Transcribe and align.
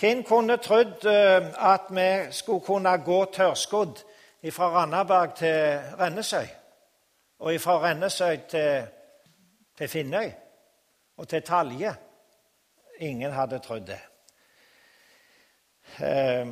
Hvem 0.00 0.22
kunne 0.22 0.56
trodd 0.56 1.06
eh, 1.06 1.72
at 1.72 1.88
vi 1.90 2.32
skulle 2.32 2.60
kunne 2.60 2.98
gå 3.02 3.24
tørrskodd 3.24 4.04
fra 4.50 4.68
Randaberg 4.70 5.34
til 5.34 5.80
Rennesøy? 5.98 6.46
Og 7.38 7.60
fra 7.60 7.80
Rennesøy 7.82 8.36
til, 8.48 8.86
til 9.78 9.88
Finnøy 9.88 10.30
og 11.16 11.28
til 11.28 11.42
Talje? 11.42 11.94
Ingen 12.98 13.32
hadde 13.32 13.58
trodd 13.58 13.86
det. 13.86 13.98
Eh, 16.06 16.46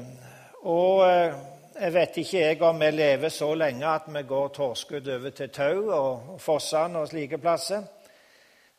og 0.63 1.07
eh, 1.11 1.35
jeg 1.81 1.95
vet 1.95 2.17
ikke 2.17 2.41
jeg 2.41 2.63
om 2.63 2.81
vi 2.81 2.91
lever 2.91 3.29
så 3.29 3.55
lenge 3.55 3.87
at 3.87 4.03
vi 4.09 4.23
går 4.23 4.49
tårskudd 4.49 5.09
over 5.09 5.31
til 5.31 5.51
Tau 5.51 5.91
og 5.91 6.41
Fossan 6.41 6.97
og 6.97 7.09
slike 7.09 7.39
plasser. 7.39 7.83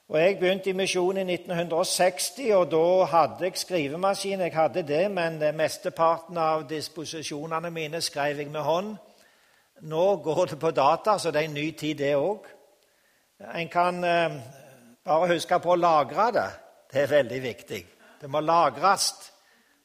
Og 0.10 0.20
Jeg 0.20 0.38
begynte 0.40 0.70
i 0.70 0.74
misjonen 0.74 1.30
i 1.30 1.34
1960, 1.34 2.38
og 2.56 2.70
da 2.72 3.06
hadde 3.12 3.44
jeg 3.44 3.58
skrivemaskin. 3.60 4.40
Jeg 4.40 4.54
hadde 4.56 4.84
det, 4.88 5.12
men 5.12 5.42
mesteparten 5.56 6.38
av 6.40 6.64
disposisjonene 6.70 7.72
mine 7.76 8.00
skrev 8.02 8.40
jeg 8.40 8.48
med 8.48 8.64
hånd. 8.64 8.94
Nå 9.82 10.06
går 10.24 10.46
det 10.46 10.60
på 10.60 10.72
data, 10.72 11.18
så 11.20 11.32
det 11.32 11.42
er 11.42 11.50
en 11.50 11.54
ny 11.60 11.72
tid, 11.72 11.98
det 12.00 12.14
òg. 12.16 12.48
En 13.52 13.68
kan 13.70 14.00
eh, 14.04 14.38
bare 15.06 15.28
huske 15.34 15.60
på 15.60 15.74
å 15.76 15.76
lagre 15.76 16.30
det. 16.38 16.48
Det 16.94 17.02
er 17.04 17.12
veldig 17.12 17.42
viktig. 17.44 17.82
Det 18.22 18.30
må 18.32 18.40
lagres. 18.40 19.10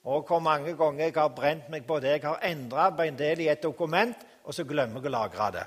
Og 0.04 0.23
hvor 0.29 0.38
mange 0.38 0.77
ganger 0.79 1.04
jeg 1.04 1.16
har 1.18 1.34
brent 1.34 1.66
meg 1.68 1.82
på 1.87 1.98
det. 1.98 2.15
Jeg 2.20 2.29
har 2.29 2.46
endra 2.46 2.93
på 2.95 3.09
en 3.09 3.18
del 3.18 3.43
i 3.43 3.51
et 3.51 3.62
dokument, 3.62 4.15
og 4.45 4.54
så 4.54 4.62
glemmer 4.62 5.02
jeg 5.02 5.10
å 5.10 5.16
lagre 5.18 5.51
det. 5.59 5.66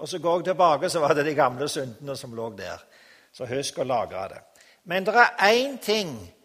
Og 0.00 0.08
så 0.08 0.18
går 0.18 0.40
jeg 0.40 0.54
tilbake, 0.54 0.88
så 0.88 1.04
var 1.04 1.12
det 1.14 1.28
de 1.28 1.36
gamle 1.36 1.68
syndene 1.68 2.16
som 2.16 2.32
lå 2.32 2.48
der. 2.56 2.80
Så 3.32 3.46
husk 3.46 3.78
å 3.78 3.84
lagre 3.84 4.28
det. 4.28 4.40
Men 4.84 5.06
det 5.06 5.14
er 5.14 5.52
én 5.52 5.78
ting 5.82 6.36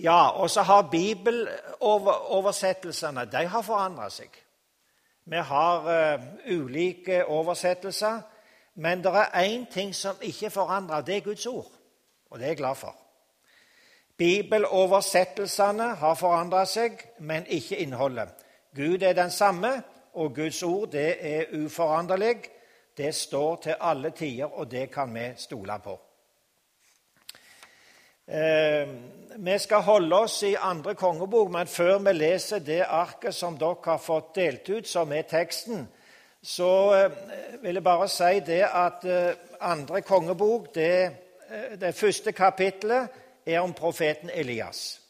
Ja, 0.00 0.30
og 0.40 0.50
så 0.50 0.62
har 0.62 0.82
bibeloversettelsene 0.88 3.24
De 3.28 3.46
har 3.46 3.62
forandra 3.62 4.10
seg. 4.10 4.28
Vi 5.24 5.36
har 5.36 5.84
uh, 5.84 6.20
ulike 6.48 7.24
oversettelser, 7.24 8.20
men 8.74 9.04
det 9.04 9.12
er 9.12 9.44
én 9.44 9.72
ting 9.72 9.94
som 9.94 10.16
ikke 10.20 10.46
er 10.46 10.50
forandra. 10.50 11.00
Det 11.00 11.16
er 11.16 11.20
Guds 11.20 11.46
ord, 11.46 11.72
og 12.30 12.38
det 12.38 12.44
er 12.44 12.48
jeg 12.48 12.56
glad 12.56 12.74
for. 12.74 12.96
Bibeloversettelsene 14.16 15.94
har 16.00 16.14
forandra 16.14 16.64
seg, 16.64 17.12
men 17.18 17.46
ikke 17.46 17.76
innholdet. 17.76 18.28
Gud 18.74 19.02
er 19.02 19.12
den 19.12 19.30
samme, 19.30 19.82
og 20.14 20.34
Guds 20.34 20.62
ord 20.62 20.92
det 20.92 21.16
er 21.20 21.44
uforanderlig 21.54 22.36
det 22.96 23.14
står 23.14 23.56
til 23.56 23.74
alle 23.80 24.10
tider, 24.10 24.46
og 24.46 24.70
det 24.70 24.90
kan 24.90 25.14
vi 25.14 25.30
stole 25.36 25.78
på. 25.84 25.98
Eh, 28.26 28.88
vi 29.36 29.58
skal 29.58 29.82
holde 29.82 30.16
oss 30.16 30.42
i 30.42 30.54
andre 30.54 30.94
kongebok, 30.94 31.50
men 31.50 31.66
før 31.66 31.98
vi 31.98 32.12
leser 32.12 32.58
det 32.58 32.84
arket 32.86 33.34
som 33.34 33.58
dere 33.58 33.82
har 33.84 33.98
fått 33.98 34.34
delt 34.34 34.68
ut, 34.68 34.88
som 34.88 35.12
er 35.12 35.22
teksten, 35.22 35.88
så 36.42 36.94
eh, 36.94 37.10
vil 37.62 37.74
jeg 37.74 37.84
bare 37.84 38.08
si 38.08 38.40
det 38.46 38.62
at 38.64 39.04
eh, 39.04 39.34
andre 39.60 40.00
kongebok, 40.00 40.74
det, 40.74 41.10
eh, 41.50 41.76
det 41.80 41.94
første 41.94 42.32
kapittelet, 42.32 43.08
er 43.46 43.60
om 43.60 43.72
profeten 43.72 44.30
Elias. 44.34 45.00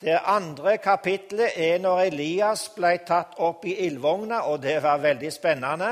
Det 0.00 0.18
andre 0.24 0.78
kapittelet 0.78 1.56
er 1.56 1.78
når 1.78 2.00
Elias 2.00 2.68
ble 2.76 2.94
tatt 3.06 3.34
opp 3.38 3.64
i 3.68 3.74
ildvogna, 3.86 4.46
og 4.48 4.62
det 4.62 4.78
var 4.82 5.02
veldig 5.02 5.32
spennende. 5.32 5.90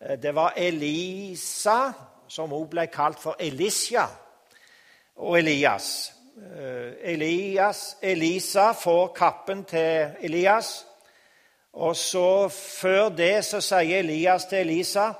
Eh, 0.00 0.18
det 0.18 0.34
var 0.34 0.52
Elisa, 0.56 1.92
som 2.28 2.52
også 2.52 2.70
ble 2.70 2.86
kalt 2.86 3.20
for 3.20 3.36
Elisha, 3.38 4.06
og 5.16 5.38
Elias. 5.38 6.12
Eh, 6.36 7.12
Elias, 7.12 7.96
Elisa 8.02 8.72
får 8.72 9.06
kappen 9.16 9.64
til 9.64 10.16
Elias. 10.20 10.86
Og 11.72 11.96
så 11.96 12.48
Før 12.48 13.08
det 13.08 13.44
så 13.44 13.60
sier 13.60 13.98
Elias 13.98 14.44
til 14.44 14.58
Elisa, 14.58 15.12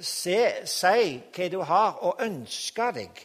Se, 0.00 0.64
si 0.64 1.20
hva 1.34 1.48
du 1.50 1.58
har, 1.66 1.98
å 2.00 2.14
ønske 2.22 2.86
deg 2.96 3.18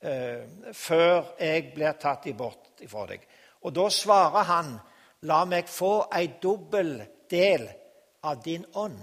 eh, 0.00 0.44
før 0.72 1.34
jeg 1.40 1.72
blir 1.74 1.98
tatt 2.00 2.28
bort 2.38 2.80
ifra 2.80 3.06
deg. 3.10 3.26
Og 3.64 3.74
Da 3.74 3.88
svarer 3.90 4.46
han, 4.48 4.70
la 5.28 5.44
meg 5.44 5.68
få 5.68 6.06
ei 6.14 6.28
dobbel 6.40 7.02
del 7.30 7.66
av 8.22 8.40
din 8.44 8.64
ånd. 8.74 9.00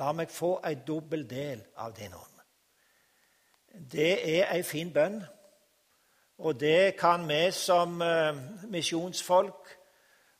La 0.00 0.14
meg 0.16 0.30
få 0.32 0.54
ei 0.64 0.78
dobbel 0.86 1.26
del 1.28 1.60
av 1.76 1.92
din 1.96 2.14
ånd. 2.16 2.38
Det 3.92 4.12
er 4.38 4.48
ei 4.54 4.62
fin 4.66 4.90
bønn, 4.92 5.20
og 6.40 6.60
det 6.60 6.96
kan 6.98 7.28
vi 7.28 7.50
som 7.52 8.00
uh, 8.00 8.36
misjonsfolk 8.72 9.76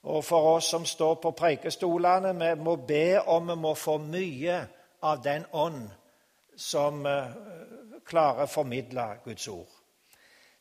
og 0.03 0.25
for 0.25 0.55
oss 0.55 0.71
som 0.73 0.85
står 0.85 1.15
på 1.21 1.31
preikestolene, 1.37 2.33
vi 2.33 2.55
må 2.63 2.77
be 2.77 3.21
om 3.21 3.49
vi 3.49 3.57
må 3.61 3.75
få 3.75 3.99
mye 3.99 4.63
av 5.03 5.21
den 5.25 5.45
ånd 5.53 5.91
som 6.57 7.05
uh, 7.05 7.29
klarer 8.09 8.47
å 8.47 8.51
formidle 8.51 9.07
Guds 9.25 9.49
ord. 9.49 9.69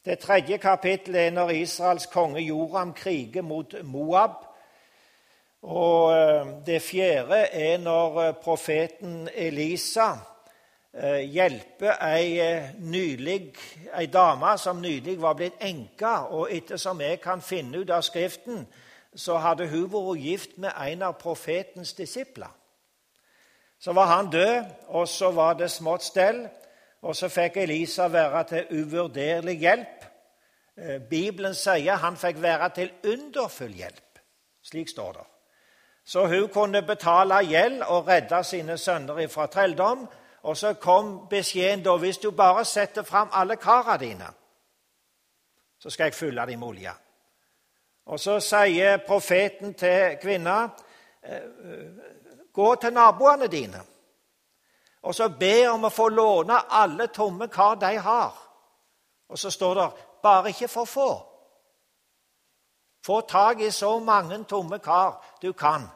Det 0.06 0.20
tredje 0.20 0.58
kapittelet 0.58 1.28
er 1.28 1.32
når 1.36 1.56
Israels 1.56 2.08
konge 2.12 2.42
Joram 2.42 2.94
kriger 2.94 3.42
mot 3.42 3.76
Moab. 3.84 4.44
Og 5.62 6.18
eh, 6.18 6.48
det 6.66 6.82
fjerde 6.82 7.40
er 7.52 7.78
når 7.78 8.20
eh, 8.22 8.36
profeten 8.44 9.30
Elisa 9.36 10.12
eh, 10.94 11.26
hjelper 11.28 11.98
ei, 12.00 12.78
nylig, 12.80 13.56
ei 13.92 14.06
dame 14.08 14.54
som 14.58 14.80
nylig 14.82 15.18
var 15.22 15.36
blitt 15.36 15.60
enke. 15.62 16.14
Og 16.32 16.48
ettersom 16.56 17.02
jeg 17.02 17.20
kan 17.20 17.42
finne 17.42 17.82
ut 17.82 17.92
av 17.92 18.06
Skriften, 18.08 18.64
så 19.16 19.38
hadde 19.44 19.68
hun 19.68 19.90
vært 19.92 20.24
gift 20.24 20.58
med 20.58 20.72
en 20.72 21.04
av 21.10 21.18
profetens 21.20 21.94
disipler. 21.94 22.56
Så 23.80 23.94
var 23.96 24.08
han 24.12 24.30
død, 24.32 24.64
og 24.88 25.08
så 25.08 25.32
var 25.32 25.54
det 25.60 25.72
smått 25.72 26.04
stell, 26.04 26.44
og 27.02 27.16
så 27.16 27.30
fikk 27.32 27.58
Elisa 27.58 28.08
være 28.12 28.44
til 28.44 28.82
uvurderlig 28.82 29.56
hjelp. 29.60 30.06
Bibelen 31.10 31.56
sier 31.56 32.00
han 32.00 32.20
fikk 32.20 32.42
være 32.44 32.70
til 32.76 32.92
underfull 33.08 33.72
hjelp. 33.76 34.20
Slik 34.64 34.92
står 34.92 35.14
det. 35.16 35.28
Så 36.10 36.26
hun 36.28 36.48
kunne 36.50 36.82
betale 36.82 37.44
gjeld 37.46 37.84
og 37.86 38.08
redde 38.08 38.44
sine 38.44 38.78
sønner 38.78 39.28
fra 39.28 39.46
trelldom. 39.48 40.08
Og 40.44 40.58
så 40.58 40.74
kom 40.74 41.28
beskjeden 41.30 41.84
da 41.86 41.94
hvis 42.02 42.18
du 42.18 42.32
bare 42.32 42.66
setter 42.66 43.04
fram 43.04 43.30
alle 43.32 43.56
karene 43.56 44.00
dine, 44.00 44.28
så 45.80 45.90
skal 45.90 46.04
jeg 46.04 46.14
fylle 46.14 46.46
dem 46.48 46.60
med 46.60 46.68
olje. 46.68 46.94
Og 48.06 48.20
så 48.20 48.40
sier 48.40 48.98
profeten 49.08 49.74
til 49.74 50.18
kvinna 50.22 50.70
«Eh, 51.24 51.42
gå 52.54 52.76
til 52.76 52.94
naboene 52.94 53.48
dine 53.48 53.84
og 55.02 55.16
så 55.16 55.30
be 55.30 55.70
om 55.70 55.88
å 55.88 55.94
få 55.94 56.10
låne 56.12 56.58
alle 56.76 57.08
tomme 57.08 57.48
kar 57.48 57.78
de 57.80 57.94
har. 58.04 58.34
Og 59.30 59.40
så 59.40 59.52
står 59.52 59.76
det 59.76 59.88
bare 60.24 60.52
ikke 60.52 60.68
for 60.68 60.86
få. 60.86 61.10
Få 63.06 63.22
tak 63.22 63.62
i 63.64 63.72
så 63.72 63.94
mange 64.00 64.44
tomme 64.44 64.80
kar 64.80 65.22
du 65.42 65.54
kan. 65.54 65.88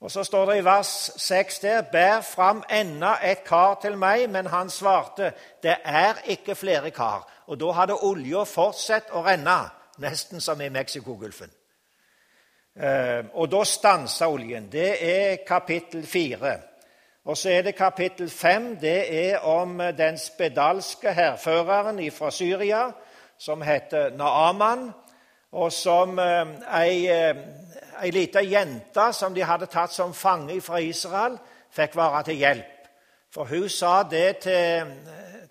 Og 0.00 0.10
Så 0.10 0.24
står 0.24 0.46
det 0.46 0.58
i 0.58 0.64
vers 0.64 1.10
6 1.16 1.58
der 1.58 1.82
Bær 1.82 2.20
fram 2.20 2.64
enda 2.70 3.14
et 3.22 3.44
kar 3.44 3.78
til 3.82 3.96
meg. 3.98 4.30
Men 4.30 4.46
han 4.46 4.70
svarte, 4.70 5.32
det 5.62 5.76
er 5.84 6.14
ikke 6.24 6.54
flere 6.54 6.90
kar. 6.90 7.32
Og 7.46 7.60
da 7.60 7.72
hadde 7.72 8.02
olja 8.02 8.44
fortsatt 8.44 9.10
å 9.12 9.22
renne, 9.24 9.70
nesten 9.98 10.40
som 10.40 10.60
i 10.60 10.68
Mexicogolfen. 10.68 11.50
Eh, 12.76 13.24
og 13.32 13.48
da 13.50 13.64
stansa 13.64 14.28
oljen. 14.28 14.68
Det 14.72 14.90
er 15.00 15.36
kapittel 15.46 16.06
4. 16.06 16.56
Og 17.24 17.36
så 17.36 17.50
er 17.50 17.62
det 17.62 17.74
kapittel 17.74 18.30
5. 18.30 18.76
Det 18.80 19.28
er 19.30 19.38
om 19.38 19.78
den 19.98 20.18
spedalske 20.18 21.12
hærføreren 21.12 22.10
fra 22.10 22.30
Syria 22.30 22.90
som 23.38 23.62
heter 23.62 24.10
Naaman, 24.16 24.92
og 25.52 25.72
som 25.72 26.18
eh, 26.18 26.46
ei 26.82 27.06
eh, 27.06 27.36
ei 28.02 28.10
lita 28.10 28.40
jente 28.40 29.12
som 29.12 29.34
de 29.34 29.44
hadde 29.44 29.66
tatt 29.66 29.92
som 29.92 30.14
fange 30.14 30.60
fra 30.60 30.80
Israel, 30.80 31.38
fikk 31.70 31.96
være 31.96 32.22
til 32.28 32.40
hjelp. 32.40 32.88
For 33.32 33.44
hun 33.44 33.68
sa 33.68 34.02
det 34.10 34.38
til, 34.44 34.92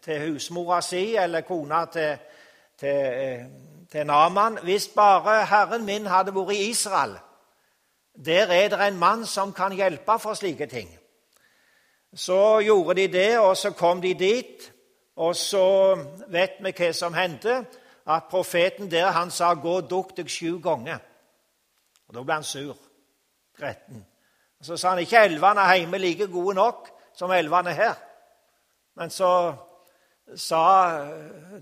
til 0.02 0.22
husmora 0.26 0.82
si, 0.82 1.16
eller 1.16 1.46
kona 1.46 1.86
til, 1.86 2.18
til, 2.80 3.46
til 3.92 4.06
Naman 4.08 4.58
Hvis 4.64 4.88
bare 4.88 5.46
herren 5.46 5.86
min 5.86 6.08
hadde 6.08 6.34
vært 6.36 6.56
i 6.56 6.70
Israel 6.70 7.18
Der 8.26 8.48
er 8.48 8.70
det 8.70 8.80
en 8.88 8.98
mann 8.98 9.26
som 9.26 9.54
kan 9.54 9.72
hjelpe 9.72 10.20
for 10.20 10.34
slike 10.34 10.66
ting. 10.66 10.90
Så 12.16 12.60
gjorde 12.64 13.02
de 13.02 13.08
det, 13.08 13.40
og 13.40 13.58
så 13.58 13.72
kom 13.72 14.02
de 14.02 14.14
dit. 14.14 14.72
Og 15.16 15.36
så 15.36 15.96
vet 16.28 16.52
vi 16.60 16.72
hva 16.72 16.92
som 16.94 17.14
hendte. 17.14 17.66
At 18.06 18.30
profeten 18.30 18.92
der 18.92 19.12
han 19.12 19.32
sa 19.32 19.54
'gå 19.54 19.78
og 19.78 19.90
dukk 19.90 20.18
deg 20.18 20.30
sju 20.30 20.60
ganger'. 20.60 21.00
Og 22.08 22.16
Da 22.16 22.24
ble 22.24 22.34
han 22.34 22.44
sur. 22.44 22.78
Gretten. 23.58 24.06
Og 24.60 24.66
Så 24.66 24.78
sa 24.78 24.90
han 24.90 25.00
ikke 25.00 25.26
elvene 25.26 25.76
hjemme 25.76 25.98
like 25.98 26.28
gode 26.28 26.56
nok 26.56 26.90
som 27.14 27.32
elvene 27.32 27.74
her. 27.74 27.96
Men 28.96 29.10
så 29.10 29.56
sa 30.36 30.98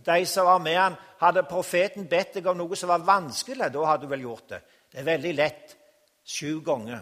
de 0.06 0.26
som 0.26 0.46
var 0.46 0.60
med 0.60 0.78
han, 0.78 0.96
hadde 1.20 1.44
profeten 1.44 2.08
bedt 2.08 2.34
deg 2.34 2.48
om 2.48 2.58
noe 2.58 2.76
som 2.76 2.90
var 2.90 3.06
vanskelig, 3.06 3.72
da 3.72 3.86
hadde 3.86 4.06
du 4.06 4.12
vel 4.12 4.22
gjort 4.22 4.50
det. 4.50 4.62
Det 4.92 5.00
er 5.00 5.04
veldig 5.04 5.34
lett. 5.36 5.78
Sju 6.26 6.62
ganger. 6.64 7.02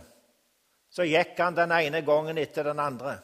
Så 0.90 1.06
gikk 1.06 1.38
han 1.40 1.56
den 1.56 1.72
ene 1.72 2.02
gangen 2.02 2.38
etter 2.38 2.64
den 2.64 2.80
andre. 2.80 3.20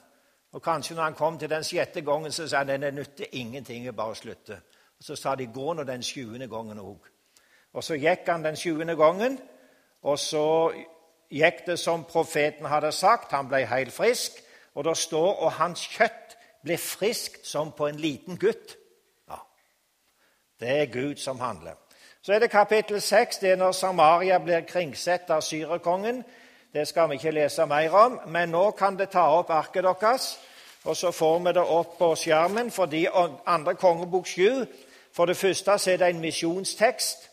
Og 0.54 0.64
Kanskje 0.64 0.96
når 0.96 1.04
han 1.04 1.18
kom 1.18 1.38
til 1.40 1.50
den 1.50 1.66
sjette 1.66 2.02
gangen, 2.02 2.32
så 2.32 2.48
sa 2.48 2.62
han 2.64 2.82
det 2.82 2.94
nytter 2.94 3.26
ingenting, 3.32 3.86
jeg 3.86 3.96
bare 3.96 4.16
slutter. 4.16 4.62
Og 4.98 5.04
Så 5.04 5.16
sa 5.16 5.36
de 5.36 5.46
gå 5.46 5.74
nå 5.74 5.84
den 5.84 6.04
sjuende 6.04 6.48
gangen 6.48 6.80
òg. 6.80 7.00
Og 7.74 7.84
så 7.84 7.94
gikk 7.94 8.26
han 8.28 8.46
den 8.46 8.56
sjuende 8.56 8.96
gangen, 8.96 9.40
og 10.02 10.20
så 10.20 10.72
gikk 11.30 11.66
det 11.68 11.80
som 11.80 12.04
profeten 12.04 12.66
hadde 12.66 12.92
sagt. 12.92 13.32
Han 13.32 13.50
ble 13.50 13.66
helt 13.66 13.94
frisk. 13.94 14.44
Og 14.76 14.84
det 14.84 14.98
står 14.98 15.40
og 15.42 15.52
hans 15.52 15.88
kjøtt 15.90 16.38
ble 16.64 16.78
friskt 16.78 17.48
som 17.48 17.72
på 17.72 17.88
en 17.88 18.00
liten 18.00 18.38
gutt. 18.38 18.78
Ja, 19.30 19.40
Det 20.60 20.70
er 20.82 20.86
Gud 20.86 21.16
som 21.16 21.40
handler. 21.40 21.74
Så 22.22 22.34
er 22.34 22.40
det 22.40 22.52
kapittel 22.52 23.02
6, 23.02 23.38
det 23.38 23.52
er 23.52 23.56
når 23.56 23.72
Samaria 23.72 24.38
blir 24.38 24.60
kringsett 24.60 25.30
av 25.30 25.42
syrekongen. 25.42 26.24
Det 26.74 26.88
skal 26.88 27.10
vi 27.10 27.16
ikke 27.16 27.32
lese 27.32 27.66
mer 27.66 27.92
om, 27.92 28.20
men 28.28 28.50
nå 28.50 28.72
kan 28.72 28.98
det 28.98 29.10
ta 29.10 29.30
opp 29.40 29.50
arket 29.50 29.84
deres. 29.84 30.40
Og 30.84 30.96
så 30.96 31.12
får 31.12 31.40
vi 31.40 31.54
det 31.54 31.64
opp 31.64 31.98
på 31.98 32.16
skjermen, 32.16 32.72
fordi 32.72 33.08
andre 33.46 33.76
kongebok 33.76 34.28
7 34.28 34.66
For 35.18 35.26
det 35.26 35.38
første 35.38 35.78
så 35.78 35.92
er 35.92 35.98
det 35.98 36.10
en 36.10 36.20
misjonstekst. 36.20 37.30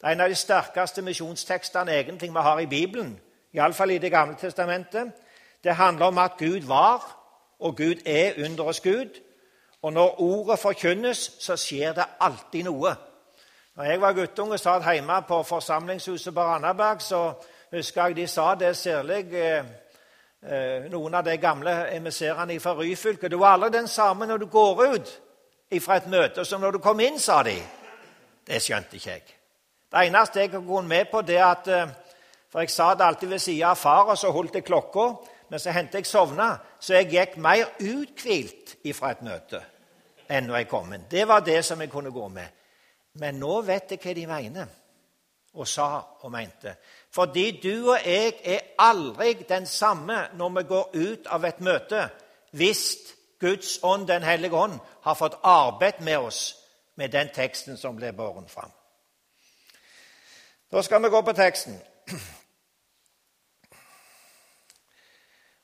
Det 0.00 0.02
er 0.02 0.08
en 0.08 0.20
av 0.20 0.28
de 0.28 0.34
sterkeste 0.34 1.02
misjonstekstene 1.02 1.92
egentlig 1.92 2.30
vi 2.30 2.40
har 2.40 2.58
i 2.58 2.66
Bibelen. 2.66 3.20
Iallfall 3.54 3.90
i 3.90 3.98
Det 3.98 4.10
gamle 4.10 4.36
testamentet. 4.40 5.12
Det 5.64 5.74
handler 5.74 6.06
om 6.06 6.18
at 6.18 6.30
Gud 6.38 6.60
var, 6.60 7.18
og 7.60 7.76
Gud 7.76 7.94
er 8.06 8.32
underets 8.44 8.80
Gud. 8.80 9.20
Og 9.82 9.92
når 9.92 10.20
ordet 10.20 10.58
forkynnes, 10.58 11.32
så 11.40 11.56
skjer 11.56 11.92
det 11.92 12.04
alltid 12.20 12.64
noe. 12.64 12.94
Når 13.76 13.84
jeg 13.84 14.00
var 14.00 14.12
guttunge 14.12 14.52
og 14.52 14.60
satt 14.60 14.92
hjemme 14.92 15.22
på 15.28 15.42
forsamlingshuset 15.42 16.34
på 16.34 16.40
Randaberg, 16.40 17.02
så 17.02 17.32
husker 17.72 18.06
jeg 18.06 18.16
de 18.16 18.26
sa 18.26 18.54
det 18.54 18.76
særlig 18.76 19.34
eh, 19.34 19.64
eh, 20.42 20.90
noen 20.90 21.14
av 21.14 21.24
de 21.24 21.36
gamle 21.36 21.96
emissærene 21.96 22.60
fra 22.60 22.74
Ryfylke. 22.78 23.28
Du 23.28 23.42
er 23.42 23.46
aldri 23.46 23.70
den 23.70 23.88
samme 23.88 24.26
når 24.26 24.36
du 24.36 24.46
går 24.46 24.84
ut 24.94 25.20
fra 25.82 25.96
et 25.98 26.10
møte 26.10 26.44
som 26.44 26.60
når 26.62 26.76
du 26.76 26.78
kom 26.82 27.00
inn, 27.00 27.18
sa 27.18 27.42
de. 27.42 27.56
Det 28.46 28.62
skjønte 28.62 28.96
ikke 28.96 29.10
jeg. 29.10 29.24
Det 29.92 30.02
eneste 30.06 30.40
jeg 30.40 30.50
kunne 30.50 30.66
gå 30.66 30.82
med 30.86 31.08
på, 31.10 31.22
det 31.26 31.40
at 31.42 31.68
eh, 31.68 31.94
For 32.50 32.62
jeg 32.62 32.70
satt 32.70 33.00
alltid 33.02 33.28
ved 33.28 33.38
siden 33.42 33.68
av 33.68 33.76
far, 33.76 34.06
og 34.06 34.18
så 34.18 34.30
holdt 34.30 34.54
jeg 34.54 34.64
klokka. 34.64 35.06
Men 35.50 35.60
så 35.60 35.70
hendte 35.74 35.98
jeg 35.98 36.06
sovna, 36.06 36.56
så 36.80 36.94
jeg 36.94 37.10
gikk 37.10 37.34
mer 37.42 37.66
uthvilt 37.82 38.76
fra 38.94 39.10
et 39.10 39.22
møte 39.26 39.60
enn 40.28 40.46
når 40.48 40.56
jeg 40.56 40.68
kom 40.70 40.92
inn. 40.94 41.04
Det 41.10 41.26
var 41.28 41.44
det 41.44 41.60
som 41.64 41.80
jeg 41.80 41.90
kunne 41.90 42.10
gå 42.10 42.28
med. 42.28 42.48
Men 43.20 43.38
nå 43.38 43.60
vet 43.66 43.92
jeg 43.92 44.00
hva 44.02 44.14
de 44.14 44.26
mener 44.26 44.72
og 45.56 45.68
sa 45.68 45.88
og 46.22 46.32
mente. 46.32 46.74
Fordi 47.14 47.60
du 47.62 47.90
og 47.92 47.98
jeg 48.04 48.34
er 48.44 48.72
aldri 48.78 49.34
den 49.48 49.66
samme 49.66 50.18
når 50.36 50.56
vi 50.56 50.64
går 50.68 50.96
ut 50.96 51.30
av 51.32 51.44
et 51.44 51.60
møte, 51.60 52.08
hvis 52.52 52.82
Guds 53.40 53.78
ånd, 53.82 54.06
Den 54.06 54.22
hellige 54.22 54.54
ånd, 54.54 54.78
har 55.02 55.14
fått 55.14 55.38
arbeid 55.42 56.00
med 56.00 56.18
oss 56.18 56.56
med 56.94 57.10
den 57.10 57.28
teksten 57.34 57.76
som 57.76 57.96
ble 57.96 58.12
båren 58.12 58.48
fram. 58.48 58.70
Da 60.72 60.82
skal 60.82 61.02
vi 61.02 61.08
gå 61.08 61.22
på 61.22 61.32
teksten. 61.32 61.80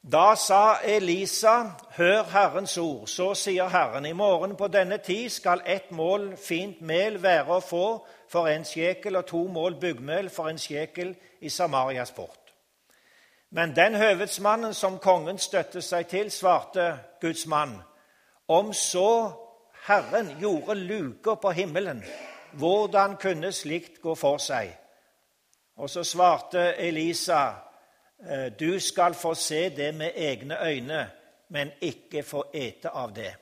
Da 0.02 0.34
sa 0.34 0.80
Elisa, 0.82 1.70
hør 1.90 2.22
Herrens 2.22 2.78
ord. 2.78 3.06
Så 3.06 3.34
sier 3.34 3.68
Herren, 3.68 4.06
i 4.06 4.12
morgen 4.12 4.56
på 4.56 4.68
denne 4.68 4.98
tid 4.98 5.30
skal 5.30 5.62
ett 5.66 5.90
mål 5.90 6.32
fint 6.36 6.80
mel 6.80 7.22
være 7.22 7.56
å 7.56 7.62
få 7.62 7.86
for 8.28 8.50
en 8.50 8.64
sjekel 8.66 9.16
og 9.16 9.26
to 9.30 9.44
mål 9.46 9.78
byggmel 9.80 10.30
for 10.30 10.50
en 10.50 10.58
sjekel 10.58 11.14
i 11.40 11.48
Samarias 11.48 12.10
port. 12.10 12.41
Men 13.52 13.76
den 13.76 13.94
høvedsmannen 13.94 14.74
som 14.74 14.98
kongen 14.98 15.38
støttet 15.38 15.84
seg 15.84 16.06
til, 16.08 16.30
svarte 16.30 16.98
Guds 17.20 17.46
mann, 17.46 17.76
om 18.48 18.72
så 18.72 19.32
Herren 19.86 20.30
gjorde 20.40 20.74
luker 20.74 21.34
på 21.34 21.50
himmelen, 21.50 22.04
hvordan 22.52 23.16
kunne 23.16 23.52
slikt 23.52 24.00
gå 24.00 24.14
for 24.14 24.40
seg? 24.40 24.72
Og 25.76 25.90
så 25.90 26.04
svarte 26.04 26.74
Elisa, 26.80 27.42
Eh, 28.28 28.52
du 28.58 28.80
skal 28.80 29.14
få 29.14 29.34
se 29.34 29.68
det 29.68 29.94
med 29.94 30.10
egne 30.14 30.66
øyne, 30.66 31.10
men 31.48 31.70
ikke 31.80 32.22
få 32.22 32.44
ete 32.54 32.88
av 32.88 33.14
det. 33.14 33.34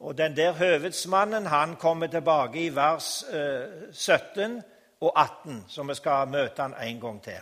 Og 0.00 0.18
Den 0.18 0.36
der 0.36 0.52
høvedsmannen 0.52 1.46
han 1.46 1.76
kommer 1.76 2.06
tilbake 2.06 2.64
i 2.64 2.74
vers 2.74 3.24
17 3.92 4.56
eh, 4.56 4.62
og 5.00 5.12
18, 5.16 5.64
så 5.68 5.82
vi 5.82 5.94
skal 5.94 6.28
møte 6.28 6.62
han 6.62 6.74
en 6.82 7.00
gang 7.00 7.22
til. 7.22 7.40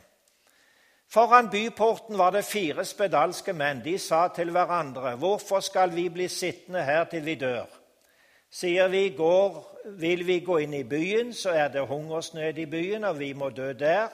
Foran 1.12 1.50
byporten 1.50 2.18
var 2.18 2.30
det 2.30 2.44
fire 2.44 2.84
spedalske 2.84 3.52
menn. 3.52 3.84
De 3.84 3.98
sa 3.98 4.28
til 4.28 4.50
hverandre, 4.50 5.16
'Hvorfor 5.16 5.60
skal 5.60 5.94
vi 5.96 6.08
bli 6.08 6.28
sittende 6.28 6.84
her 6.84 7.04
til 7.04 7.24
vi 7.24 7.34
dør?' 7.34 7.78
Sier 8.50 8.88
vi, 8.88 9.08
går, 9.08 9.78
'Vil 9.84 10.26
vi 10.26 10.40
gå 10.40 10.56
inn 10.56 10.74
i 10.74 10.82
byen, 10.82 11.32
så 11.32 11.50
er 11.50 11.68
det 11.68 11.86
hungersnød 11.86 12.58
i 12.58 12.66
byen, 12.66 13.04
og 13.04 13.18
vi 13.18 13.32
må 13.32 13.48
dø 13.50 13.72
der.' 13.72 14.08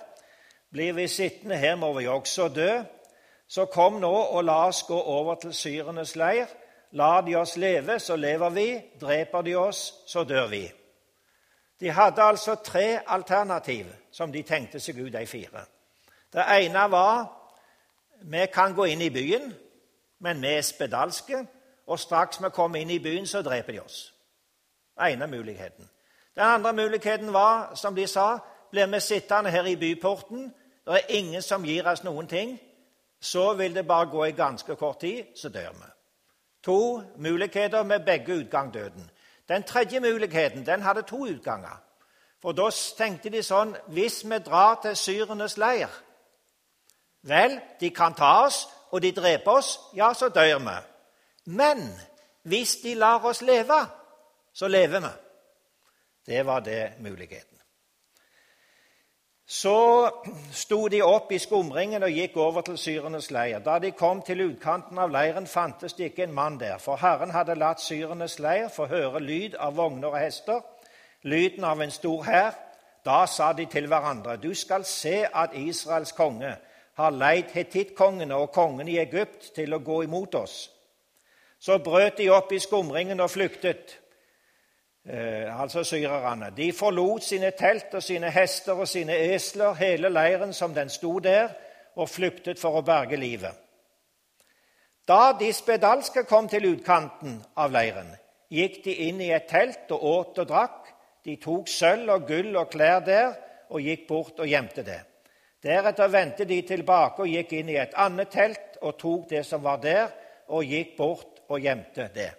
Blir 0.73 0.93
vi 0.93 1.06
sittende 1.09 1.56
her, 1.56 1.77
må 1.77 1.93
vi 1.93 2.06
også 2.06 2.49
dø. 2.49 2.83
Så 3.49 3.65
kom 3.65 3.93
nå 3.93 4.15
og 4.15 4.45
la 4.45 4.67
oss 4.67 4.83
gå 4.83 5.00
over 5.00 5.35
til 5.35 5.55
syrenes 5.55 6.17
leir. 6.17 6.47
Lar 6.93 7.21
de 7.21 7.37
oss 7.37 7.56
leve, 7.56 7.99
så 7.99 8.17
lever 8.17 8.50
vi. 8.50 8.81
Dreper 9.00 9.43
de 9.43 9.55
oss, 9.55 9.95
så 10.06 10.25
dør 10.25 10.47
vi. 10.47 10.73
De 11.81 11.91
hadde 11.91 12.23
altså 12.23 12.55
tre 12.55 13.00
alternativ 13.06 13.87
som 14.12 14.33
de 14.33 14.43
tenkte 14.43 14.81
seg 14.81 14.99
ut, 15.00 15.12
de 15.12 15.27
fire. 15.27 15.78
Det 16.33 16.45
ene 16.61 16.91
var 16.91 17.35
vi 18.23 18.47
kan 18.47 18.75
gå 18.75 18.85
inn 18.85 19.01
i 19.03 19.11
byen, 19.11 19.55
men 20.21 20.43
vi 20.43 20.47
er 20.47 20.63
spedalske, 20.63 21.47
og 21.87 21.99
straks 21.99 22.43
vi 22.43 22.51
kommer 22.53 22.81
inn 22.81 22.91
i 22.91 22.99
byen, 22.99 23.27
så 23.27 23.43
dreper 23.43 23.73
de 23.73 23.81
oss. 23.81 24.15
Den 24.99 25.13
ene 25.13 25.27
muligheten. 25.27 25.91
Den 26.35 26.45
andre 26.45 26.73
muligheten 26.73 27.33
var, 27.33 27.75
som 27.75 27.95
de 27.95 28.07
sa, 28.07 28.39
blir 28.71 28.87
vi 28.87 29.01
sittende 29.01 29.51
her 29.51 29.65
i 29.65 29.77
byporten, 29.77 30.55
det 30.87 30.95
er 30.95 31.09
ingen 31.09 31.43
som 31.43 31.65
gir 31.65 31.87
oss 31.87 32.05
noen 32.05 32.27
ting, 32.27 32.59
så 33.21 33.53
vil 33.55 33.75
det 33.75 33.87
bare 33.87 34.07
gå 34.11 34.25
i 34.25 34.33
ganske 34.33 34.77
kort 34.77 35.01
tid, 35.01 35.25
så 35.37 35.49
dør 35.49 35.73
vi. 35.73 35.91
To 36.63 37.03
muligheter 37.17 37.83
med 37.83 38.01
begge 38.01 38.35
utgang 38.35 38.75
døden. 38.75 39.11
Den 39.49 39.63
tredje 39.63 40.01
muligheten 40.01 40.67
den 40.67 40.83
hadde 40.83 41.03
to 41.03 41.27
utganger. 41.27 41.83
For 42.43 42.53
da 42.53 42.71
tenkte 42.71 43.31
de 43.31 43.43
sånn 43.43 43.77
Hvis 43.87 44.23
vi 44.25 44.39
drar 44.39 44.79
til 44.83 44.97
syrenes 44.97 45.57
leir 45.59 45.88
Vel, 47.23 47.61
de 47.81 47.91
kan 47.91 48.15
ta 48.15 48.45
oss, 48.45 48.69
og 48.91 49.03
de 49.03 49.13
dreper 49.13 49.51
oss, 49.51 49.79
ja, 49.97 50.13
så 50.15 50.29
dør 50.29 50.59
vi. 50.59 50.77
Men 51.45 52.01
hvis 52.43 52.77
de 52.83 52.95
lar 52.95 53.25
oss 53.25 53.43
leve, 53.43 53.87
så 54.55 54.69
lever 54.69 55.01
vi. 55.01 55.15
Det 56.27 56.47
var 56.47 56.61
det 56.61 56.93
muligheten. 57.01 57.59
Så 59.51 60.11
sto 60.53 60.89
de 60.89 60.99
opp 61.03 61.31
i 61.33 61.39
skumringen 61.41 62.03
og 62.05 62.13
gikk 62.13 62.35
over 62.37 62.61
til 62.67 62.77
syrenes 62.79 63.31
leir. 63.33 63.63
Da 63.65 63.79
de 63.81 63.95
kom 63.97 64.21
til 64.23 64.43
utkanten 64.45 64.99
av 65.01 65.09
leiren, 65.09 65.47
fantes 65.47 65.97
det 65.97 66.11
ikke 66.11 66.27
en 66.27 66.35
mann 66.37 66.59
der, 66.61 66.77
for 66.79 67.01
Herren 67.01 67.33
hadde 67.33 67.57
latt 67.57 67.81
syrenes 67.81 68.37
leir 68.39 68.69
få 68.69 68.91
høre 68.91 69.23
lyd 69.25 69.57
av 69.57 69.77
vogner 69.81 70.13
og 70.13 70.19
hester, 70.21 70.61
lyden 71.23 71.65
av 71.65 71.81
en 71.81 71.91
stor 71.91 72.27
hær. 72.29 72.59
Da 73.05 73.25
sa 73.27 73.55
de 73.57 73.65
til 73.65 73.89
hverandre, 73.89 74.37
du 74.37 74.53
skal 74.55 74.85
se 74.85 75.25
at 75.25 75.57
Israels 75.57 76.13
konge 76.13 76.59
har 76.99 77.14
leid 77.14 77.52
hetittkongene 77.55 78.35
og 78.35 78.50
kongen 78.55 78.88
i 78.90 78.99
Egypt 78.99 79.52
til 79.55 79.75
å 79.75 79.83
gå 79.85 80.02
imot 80.09 80.35
oss. 80.35 80.57
Så 81.59 81.78
brøt 81.83 82.19
de 82.19 82.28
opp 82.31 82.52
i 82.55 82.61
skumringen 82.62 83.21
og 83.23 83.31
flyktet 83.31 83.95
eh, 85.07 85.47
altså 85.50 85.85
syrerne. 85.87 86.50
De 86.55 86.73
forlot 86.75 87.23
sine 87.26 87.52
telt 87.59 87.95
og 87.95 88.02
sine 88.02 88.31
hester 88.35 88.78
og 88.78 88.90
sine 88.90 89.14
esler, 89.35 89.75
hele 89.78 90.11
leiren 90.11 90.55
som 90.55 90.75
den 90.75 90.90
sto 90.90 91.19
der, 91.23 91.55
og 91.99 92.11
flyktet 92.11 92.59
for 92.59 92.78
å 92.78 92.85
berge 92.87 93.19
livet. 93.19 93.55
Da 95.09 95.33
de 95.38 95.49
spedalske 95.55 96.23
kom 96.28 96.50
til 96.50 96.67
utkanten 96.75 97.38
av 97.59 97.73
leiren, 97.75 98.11
gikk 98.52 98.83
de 98.85 98.95
inn 99.09 99.23
i 99.25 99.31
et 99.35 99.49
telt 99.50 99.90
og 99.95 100.05
åt 100.05 100.43
og 100.43 100.50
drakk. 100.50 100.90
De 101.25 101.37
tok 101.43 101.71
sølv 101.71 102.11
og 102.14 102.26
gull 102.28 102.55
og 102.57 102.71
klær 102.75 103.00
der 103.07 103.33
og 103.71 103.83
gikk 103.83 104.07
bort 104.09 104.38
og 104.43 104.50
gjemte 104.50 104.85
det. 104.87 105.00
Deretter 105.62 106.09
vendte 106.09 106.45
de 106.45 106.61
tilbake 106.62 107.25
og 107.25 107.31
gikk 107.31 107.53
inn 107.59 107.73
i 107.73 107.79
et 107.83 107.97
annet 107.99 108.31
telt 108.31 108.79
og 108.83 108.99
tok 108.99 109.29
det 109.31 109.45
som 109.47 109.62
var 109.62 109.81
der, 109.83 110.11
og 110.49 110.65
gikk 110.65 110.97
bort 110.97 111.43
og 111.49 111.61
gjemte 111.61 112.09
det. 112.15 112.31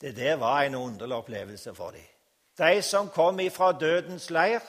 Det 0.00 0.14
der 0.16 0.36
var 0.36 0.62
en 0.62 0.74
underlig 0.74 1.16
opplevelse 1.16 1.74
for 1.74 1.90
dem. 1.90 2.06
De 2.58 2.82
som 2.82 3.08
kom 3.08 3.40
ifra 3.40 3.72
dødens 3.72 4.30
leir, 4.30 4.62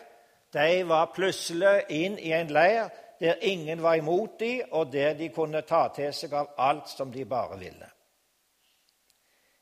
de 0.54 0.84
var 0.90 1.12
plutselig 1.14 1.86
inn 1.90 2.18
i 2.18 2.34
en 2.34 2.50
leir 2.54 2.90
der 3.20 3.36
ingen 3.42 3.84
var 3.84 3.94
imot 4.00 4.40
dem, 4.40 4.62
og 4.72 4.94
der 4.94 5.14
de 5.14 5.30
kunne 5.30 5.62
ta 5.62 5.88
til 5.96 6.14
seg 6.16 6.34
av 6.34 6.54
alt 6.58 6.90
som 6.90 7.12
de 7.12 7.26
bare 7.26 7.58
ville. 7.60 7.90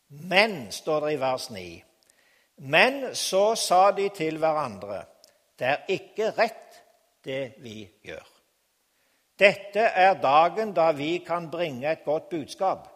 Men, 0.10 0.72
står 0.72 1.06
det 1.06 1.14
i 1.14 1.20
vers 1.20 1.50
9, 1.50 1.64
men 2.58 3.16
så 3.16 3.56
sa 3.56 3.92
de 3.92 4.10
til 4.16 4.38
hverandre, 4.38 5.02
det 5.60 5.68
er 5.68 5.90
ikke 5.90 6.30
rett, 6.38 6.78
det 7.26 7.58
vi 7.64 7.88
gjør. 8.04 8.26
Dette 9.40 9.80
er 9.94 10.18
dagen 10.22 10.74
da 10.74 10.92
vi 10.98 11.18
kan 11.26 11.50
bringe 11.52 11.92
et 11.92 12.06
godt 12.06 12.30
budskap. 12.30 12.88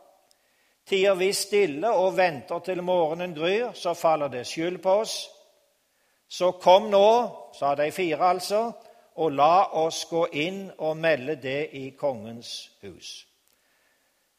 Tier 0.87 1.15
vi 1.15 1.29
stille 1.33 1.89
og 1.93 2.17
venter 2.17 2.59
til 2.65 2.81
morgenen 2.83 3.35
gryr, 3.37 3.73
så 3.73 3.93
faller 3.93 4.27
det 4.27 4.47
skyld 4.47 4.81
på 4.81 4.95
oss. 5.03 5.15
Så 6.27 6.51
kom 6.51 6.89
nå, 6.89 7.07
sa 7.53 7.75
de 7.75 7.91
fire 7.91 8.31
altså, 8.33 8.71
og 9.15 9.33
la 9.35 9.67
oss 9.83 10.05
gå 10.09 10.25
inn 10.39 10.63
og 10.77 10.97
melde 10.97 11.35
det 11.35 11.69
i 11.77 11.89
kongens 11.99 12.71
hus. 12.81 13.27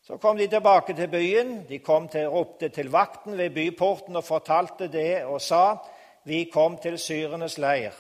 Så 0.03 0.17
kom 0.19 0.37
de 0.37 0.49
tilbake 0.51 0.97
til 0.99 1.09
byen. 1.09 1.61
De 1.69 1.79
kom 1.79 2.09
til, 2.09 2.27
ropte 2.27 2.69
til 2.69 2.91
vakten 2.91 3.39
ved 3.39 3.51
byporten 3.55 4.17
og 4.17 4.25
fortalte 4.25 4.89
det 4.91 5.25
og 5.25 5.41
sa, 5.41 5.77
vi 6.25 6.45
kom 6.53 6.79
til 6.83 6.99
syrenes 6.99 7.59
leir. 7.59 7.95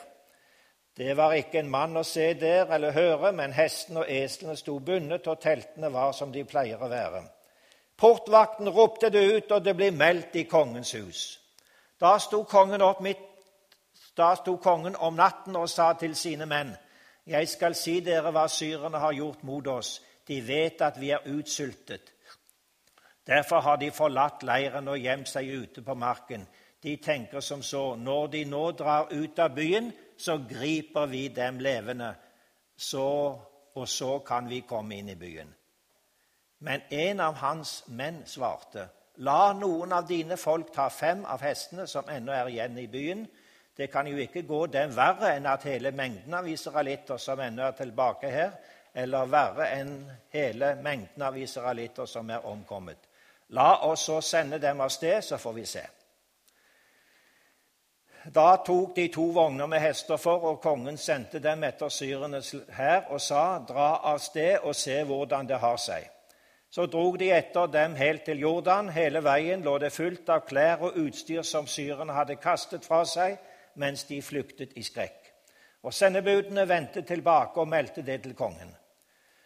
Det 0.96 1.16
var 1.16 1.32
ikke 1.32 1.58
en 1.62 1.70
mann 1.72 1.96
å 1.96 2.04
se 2.04 2.34
der 2.34 2.68
eller 2.74 2.92
høre, 2.92 3.32
men 3.32 3.52
hestene 3.56 4.02
og 4.02 4.10
eslene 4.12 4.56
sto 4.56 4.78
bundet, 4.78 5.26
og 5.26 5.40
teltene 5.40 5.88
var 5.92 6.12
som 6.12 6.32
de 6.32 6.44
pleier 6.44 6.82
å 6.82 6.90
være. 6.92 7.22
Portvakten 7.96 8.68
ropte 8.68 9.10
det 9.10 9.22
ut, 9.36 9.52
og 9.52 9.64
det 9.64 9.76
ble 9.76 9.90
meldt 9.90 10.36
i 10.36 10.44
kongens 10.44 10.92
hus. 10.98 11.22
Da 12.00 12.18
sto 12.18 12.42
kongen 12.44 12.82
opp 12.82 13.00
midt 13.00 13.28
da 14.16 14.34
sto 14.36 14.56
kongen 14.56 14.96
om 14.96 15.16
natten 15.16 15.56
og 15.56 15.70
sa 15.70 15.92
til 15.96 16.16
sine 16.16 16.46
menn.: 16.46 16.74
Jeg 17.26 17.48
skal 17.48 17.74
si 17.74 18.00
dere 18.00 18.32
hva 18.32 18.48
syrerne 18.48 18.98
har 18.98 19.12
gjort 19.12 19.42
mot 19.42 19.66
oss. 19.66 20.00
De 20.28 20.40
vet 20.46 20.82
at 20.82 21.00
vi 21.00 21.10
er 21.10 21.24
utsultet. 21.26 22.12
Derfor 23.26 23.60
har 23.60 23.76
de 23.76 23.90
forlatt 23.90 24.42
leiren 24.42 24.88
og 24.88 24.98
gjemt 24.98 25.28
seg 25.28 25.48
ute 25.48 25.82
på 25.82 25.94
marken. 25.94 26.46
De 26.82 26.96
tenker 26.96 27.40
som 27.40 27.62
så.: 27.62 27.94
Når 27.96 28.26
de 28.26 28.44
nå 28.44 28.70
drar 28.70 29.12
ut 29.12 29.38
av 29.38 29.54
byen, 29.54 29.92
så 30.22 30.38
griper 30.48 31.06
vi 31.10 31.26
dem 31.34 31.58
levende, 31.58 32.14
så, 32.76 33.06
og 33.74 33.88
så 33.88 34.18
kan 34.26 34.48
vi 34.50 34.62
komme 34.68 34.98
inn 34.98 35.10
i 35.12 35.18
byen. 35.18 35.52
Men 36.62 36.82
en 36.90 37.20
av 37.20 37.38
hans 37.42 37.82
menn 37.90 38.22
svarte, 38.26 38.88
La 39.20 39.52
noen 39.52 39.92
av 39.92 40.06
dine 40.08 40.38
folk 40.40 40.70
ta 40.72 40.86
fem 40.88 41.24
av 41.28 41.42
hestene 41.44 41.84
som 41.86 42.08
ennå 42.08 42.32
er 42.32 42.48
igjen 42.48 42.78
i 42.80 42.86
byen. 42.88 43.26
Det 43.76 43.90
kan 43.92 44.06
jo 44.08 44.16
ikke 44.16 44.44
gå 44.48 44.66
dem 44.72 44.94
verre 44.96 45.34
enn 45.36 45.48
at 45.48 45.66
hele 45.68 45.92
mengden 45.92 46.32
av 46.34 46.48
israelitter 46.48 47.20
som 47.20 47.40
ennå 47.40 47.66
er 47.66 47.76
tilbake 47.76 48.30
her, 48.32 48.54
eller 48.94 49.28
verre 49.28 49.68
enn 49.76 49.92
hele 50.32 50.74
mengden 50.80 51.26
av 51.28 51.36
israelitter 51.36 52.08
som 52.08 52.30
er 52.30 52.46
omkommet. 52.48 52.98
La 53.52 53.82
oss 53.84 54.06
så 54.08 54.20
sende 54.24 54.58
dem 54.58 54.80
av 54.80 54.88
sted, 54.88 55.20
så 55.24 55.36
får 55.36 55.56
vi 55.60 55.66
se. 55.68 55.84
Da 58.30 58.56
tok 58.62 58.94
de 58.94 59.08
to 59.10 59.24
vogner 59.34 59.66
med 59.66 59.80
hester 59.82 60.16
for, 60.16 60.44
og 60.46 60.60
kongen 60.62 60.98
sendte 60.98 61.40
dem 61.42 61.64
etter 61.66 61.90
syrenes 61.90 62.52
hær 62.70 63.08
og 63.10 63.20
sa, 63.20 63.58
dra 63.66 63.96
av 64.12 64.20
sted 64.22 64.62
og 64.62 64.76
se 64.78 65.00
hvordan 65.08 65.48
det 65.48 65.58
har 65.58 65.80
seg. 65.82 66.06
Så 66.72 66.86
drog 66.86 67.18
de 67.18 67.32
etter 67.34 67.66
dem 67.68 67.96
helt 67.98 68.22
til 68.24 68.38
Jordan. 68.40 68.88
Hele 68.94 69.20
veien 69.24 69.64
lå 69.66 69.74
det 69.82 69.90
fullt 69.92 70.30
av 70.32 70.46
klær 70.48 70.86
og 70.86 70.96
utstyr 71.02 71.42
som 71.44 71.66
syrerne 71.66 72.14
hadde 72.16 72.38
kastet 72.40 72.86
fra 72.86 73.02
seg 73.04 73.36
mens 73.76 74.06
de 74.08 74.22
flyktet 74.22 74.72
i 74.78 74.84
skrekk. 74.86 75.18
Og 75.82 75.92
sendebudene 75.92 76.64
vendte 76.68 77.02
tilbake 77.02 77.60
og 77.60 77.68
meldte 77.68 78.04
det 78.06 78.22
til 78.22 78.36
kongen. 78.38 78.70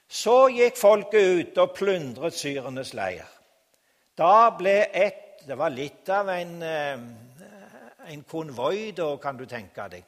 Så 0.07 0.47
gikk 0.55 0.77
folket 0.79 1.41
ut 1.41 1.59
og 1.65 1.73
plundret 1.75 2.37
syrenes 2.37 2.93
leir. 2.95 3.25
Da 4.17 4.51
ble 4.59 4.83
et 4.93 5.23
Det 5.47 5.55
var 5.55 5.71
litt 5.71 6.09
av 6.11 6.27
en 6.33 6.63
eh, 6.63 7.03
en 8.11 8.23
konvoi, 8.23 8.91
da, 8.97 9.17
kan 9.17 9.37
du 9.37 9.45
tenke 9.47 9.89
deg. 9.91 10.05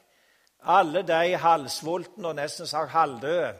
Alle 0.63 1.03
de 1.07 1.37
halvsvultne 1.39 2.27
og 2.27 2.35
nesten 2.35 2.67
sagt 2.67 2.91
halvdøde, 2.91 3.53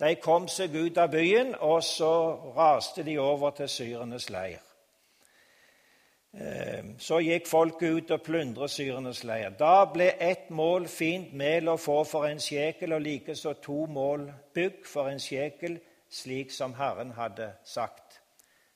de 0.00 0.14
kom 0.20 0.48
seg 0.48 0.74
ut 0.74 0.98
av 0.98 1.12
byen, 1.12 1.54
og 1.60 1.82
så 1.84 2.12
raste 2.56 3.04
de 3.06 3.18
over 3.18 3.50
til 3.56 3.68
syrenes 3.68 4.28
leir. 4.30 4.60
Ehm, 6.32 6.94
så 6.98 7.20
gikk 7.20 7.46
folket 7.46 7.92
ut 7.92 8.10
og 8.10 8.22
plyndret 8.24 8.72
syrenes 8.72 9.22
leir. 9.24 9.52
Da 9.58 9.84
ble 9.92 10.14
ett 10.18 10.50
mål 10.50 10.88
fint 10.88 11.34
mel 11.36 11.68
å 11.68 11.76
få 11.76 12.02
for 12.08 12.26
en 12.26 12.40
sjekel, 12.40 12.92
og 12.96 13.04
likeså 13.04 13.52
to 13.62 13.86
mål 13.86 14.30
bygg 14.54 14.86
for 14.88 15.12
en 15.12 15.20
sjekel, 15.20 15.78
slik 16.10 16.50
som 16.50 16.74
Herren 16.74 17.12
hadde 17.12 17.52
sagt. 17.64 18.20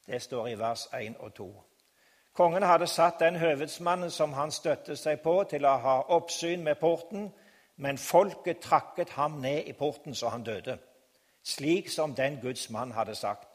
Det 0.06 0.22
står 0.22 0.48
i 0.48 0.58
vers 0.58 0.86
1 0.92 1.16
og 1.18 1.34
2. 1.34 1.48
Kongen 2.36 2.62
hadde 2.62 2.86
satt 2.86 3.20
den 3.20 3.36
høvedsmannen 3.36 4.10
som 4.10 4.32
han 4.36 4.50
støttet 4.52 4.98
seg 5.00 5.22
på, 5.24 5.38
til 5.48 5.64
å 5.64 5.78
ha 5.80 5.94
oppsyn 6.12 6.64
med 6.64 6.76
porten, 6.76 7.30
men 7.76 7.98
folket 7.98 8.60
trakket 8.60 9.14
ham 9.16 9.38
ned 9.40 9.64
i 9.64 9.72
porten 9.72 10.14
så 10.14 10.28
han 10.28 10.44
døde, 10.44 10.76
slik 11.44 11.88
som 11.88 12.14
den 12.14 12.36
Guds 12.42 12.68
mann 12.70 12.92
hadde 12.92 13.14
sagt, 13.14 13.48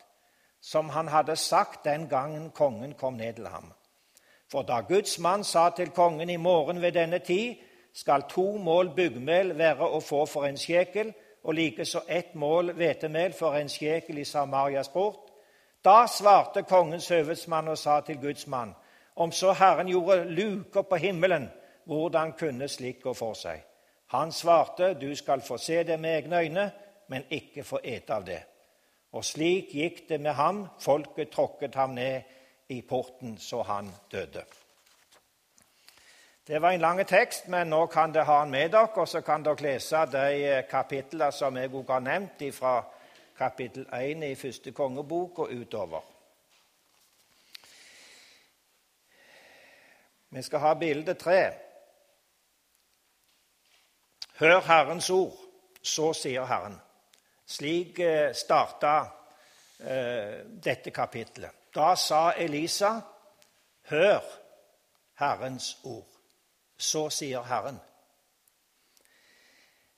som 0.62 0.90
han 0.90 1.08
hadde 1.14 1.36
sagt 1.36 1.86
den 1.86 2.08
gangen 2.10 2.50
kongen 2.50 2.94
kom 2.98 3.22
ned 3.22 3.36
til 3.38 3.48
ham. 3.54 3.70
For 4.52 4.66
da 4.66 4.82
Guds 4.82 5.20
mann 5.20 5.44
sa 5.44 5.70
til 5.70 5.94
kongen 5.94 6.30
i 6.30 6.38
morgen 6.38 6.82
ved 6.82 6.92
denne 6.92 7.20
tid, 7.20 7.56
skal 7.94 8.24
to 8.30 8.58
mål 8.58 8.96
byggmel 8.96 9.58
være 9.58 9.88
å 9.94 10.00
få 10.02 10.26
for 10.26 10.50
en 10.50 10.58
sjekel, 10.58 11.14
og 11.44 11.54
likeså 11.54 12.02
ett 12.08 12.36
mål 12.36 12.74
hvetemel 12.78 13.34
for 13.34 13.58
en 13.58 13.70
sjekel 13.70 14.18
i 14.18 14.26
Samarias 14.26 14.90
port, 14.90 15.31
da 15.86 16.06
svarte 16.08 16.64
kongens 16.64 17.08
høvedsmann 17.10 17.68
og 17.68 17.78
sa 17.78 18.00
til 18.06 18.20
Guds 18.22 18.48
mann, 18.48 18.76
om 19.16 19.32
så 19.32 19.54
Herren 19.54 19.88
gjorde 19.88 20.24
luker 20.24 20.82
på 20.82 20.96
himmelen, 20.96 21.50
hvordan 21.86 22.34
kunne 22.40 22.68
slikt 22.68 23.04
gå 23.04 23.14
for 23.14 23.34
seg? 23.34 23.64
Han 24.12 24.32
svarte, 24.32 24.94
du 24.94 25.16
skal 25.16 25.42
få 25.42 25.58
se 25.58 25.84
det 25.84 26.00
med 26.00 26.16
egne 26.16 26.40
øyne, 26.40 26.72
men 27.08 27.24
ikke 27.30 27.64
få 27.64 27.80
ete 27.84 28.14
av 28.14 28.26
det. 28.26 28.42
Og 29.12 29.26
slik 29.26 29.74
gikk 29.76 30.10
det 30.10 30.22
med 30.22 30.34
ham, 30.34 30.66
folket 30.80 31.32
tråkket 31.32 31.76
ham 31.76 31.96
ned 31.96 32.22
i 32.70 32.82
porten 32.82 33.38
så 33.38 33.62
han 33.68 33.90
døde. 34.12 34.44
Det 36.48 36.62
var 36.62 36.72
en 36.72 36.82
lang 36.82 37.08
tekst, 37.08 37.48
men 37.48 37.70
nå 37.70 37.86
kan 37.86 38.14
dere 38.14 38.24
ha 38.24 38.40
den 38.44 38.52
med 38.52 38.72
dere, 38.72 38.90
og 38.96 39.08
så 39.08 39.22
kan 39.22 39.44
dere 39.44 39.64
lese 39.64 40.06
de 40.12 40.64
kapitlene 40.70 41.32
som 41.32 41.58
jeg 41.58 41.74
også 41.74 41.94
har 41.94 42.00
nevnt 42.00 42.44
fra 42.56 42.82
kapittel 43.42 43.88
1 43.94 44.24
i 44.24 44.36
første 44.36 44.72
kongebok 44.72 45.40
og 45.40 45.54
utover. 45.54 46.02
Vi 50.30 50.42
skal 50.42 50.60
ha 50.60 50.74
bilde 50.74 51.14
tre. 51.14 51.40
Hør 54.40 54.60
Herrens 54.68 55.10
ord, 55.10 55.34
så 55.82 56.14
sier 56.14 56.46
Herren. 56.46 56.78
Slik 57.46 58.00
eh, 58.00 58.34
starta 58.38 58.94
eh, 59.80 60.46
dette 60.46 60.94
kapitlet. 60.94 61.66
Da 61.76 61.96
sa 61.96 62.32
Elisa, 62.38 62.92
hør 63.90 64.22
Herrens 65.20 65.78
ord. 65.84 66.08
Så 66.78 67.10
sier 67.10 67.44
Herren. 67.50 67.82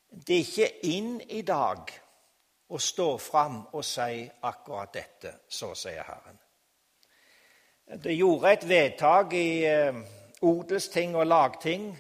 Det 0.10 0.36
er 0.36 0.48
ikke 0.48 0.72
inn 0.96 1.20
i 1.30 1.42
dag 1.42 1.94
å 2.74 2.80
stå 2.82 3.18
fram 3.22 3.60
og 3.74 3.86
si 3.86 4.24
akkurat 4.42 4.94
dette. 4.94 5.36
Så 5.48 5.74
sier 5.78 6.04
Herren. 6.08 6.40
Det 8.04 8.16
gjorde 8.16 8.54
et 8.54 8.68
vedtak 8.68 9.34
i 9.38 9.66
eh, 9.68 10.02
odelsting 10.42 11.16
og 11.16 11.28
lagting 11.28 11.92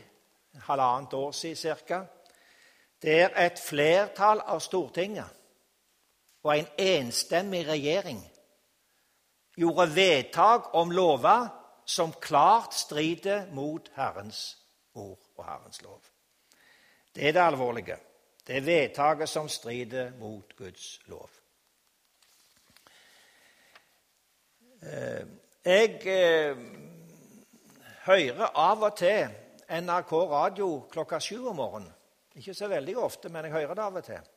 halvannet 0.67 1.13
år 1.13 1.31
siden 1.31 1.77
ca. 1.87 2.01
Der 3.03 3.33
et 3.35 3.59
flertall 3.59 4.41
av 4.47 4.61
Stortinget 4.63 5.41
og 6.43 6.53
en 6.55 6.69
enstemmig 6.79 7.65
regjering 7.67 8.21
gjorde 9.59 9.89
vedtak 9.95 10.71
om 10.73 10.91
lover 10.91 11.47
som 11.85 12.13
klart 12.21 12.73
strider 12.73 13.45
mot 13.51 13.91
Herrens 13.95 14.57
ord 14.95 15.19
og 15.37 15.45
Herrens 15.45 15.81
lov. 15.83 15.99
Det 17.15 17.27
er 17.27 17.35
det 17.35 17.43
alvorlige. 17.43 17.97
Det 18.47 18.57
er 18.57 18.61
vedtaket 18.61 19.29
som 19.29 19.47
strider 19.49 20.11
mot 20.19 20.55
Guds 20.57 20.99
lov. 21.07 21.29
Eh, 24.83 25.27
jeg 25.65 26.01
eh, 26.11 26.57
hører 28.03 28.49
av 28.55 28.83
og 28.83 28.97
til 28.99 29.31
NRK 29.69 30.11
radio 30.11 30.67
klokka 30.91 31.21
sju 31.23 31.47
om 31.47 31.55
morgenen. 31.55 31.93
Ikke 32.35 32.53
så 32.53 32.67
veldig 32.67 32.97
ofte, 32.97 33.29
men 33.29 33.45
jeg 33.45 33.53
hører 33.53 33.73
det 33.79 33.83
av 33.83 33.95
og 33.95 34.03
til. 34.03 34.27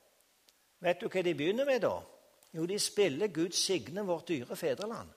Vet 0.86 1.00
du 1.00 1.08
hva 1.08 1.22
de 1.24 1.34
begynner 1.34 1.66
med 1.66 1.82
da? 1.82 1.96
Jo, 2.54 2.66
de 2.66 2.78
spiller 2.78 3.26
'Gud 3.26 3.52
signe 3.52 4.06
vårt 4.06 4.28
dyre 4.28 4.56
fedreland'. 4.56 5.14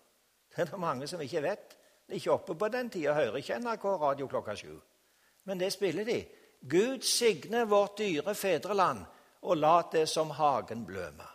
Det 0.49 0.59
er 0.59 0.65
det 0.65 0.79
mange 0.79 1.07
som 1.07 1.21
ikke 1.21 1.43
vet. 1.43 1.77
De 2.07 2.13
er 2.13 2.15
ikke 2.15 2.31
oppe 2.31 2.55
på 2.55 2.67
den 2.67 2.89
tida, 2.89 3.13
hører 3.13 3.35
ikke 3.35 3.59
NRK 3.59 3.85
radio 3.85 4.27
klokka 4.27 4.55
sju. 4.55 4.79
Men 5.43 5.59
det 5.59 5.73
spiller 5.73 6.03
de. 6.03 6.25
Gud 6.61 7.03
signe 7.03 7.65
vårt 7.65 7.97
dyre 7.97 8.35
fedreland, 8.35 9.05
og 9.41 9.57
la 9.57 9.81
det 9.91 10.09
som 10.09 10.31
hagen 10.35 10.85
bløme. 10.85 11.27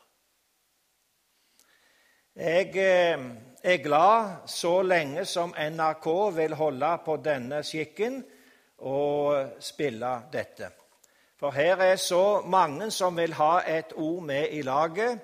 Jeg 2.37 2.77
eh, 2.77 3.19
er 3.63 3.83
glad 3.83 4.49
så 4.51 4.83
lenge 4.83 5.25
som 5.25 5.55
NRK 5.55 6.07
vil 6.37 6.55
holde 6.55 6.91
på 7.05 7.17
denne 7.25 7.63
skikken 7.63 8.25
og 8.79 9.61
spille 9.63 10.11
dette. 10.33 10.73
For 11.39 11.55
her 11.55 11.77
er 11.77 11.97
så 11.97 12.43
mange 12.47 12.91
som 12.91 13.17
vil 13.17 13.33
ha 13.39 13.61
et 13.67 13.95
ord 13.97 14.23
med 14.23 14.49
i 14.51 14.63
laget. 14.63 15.19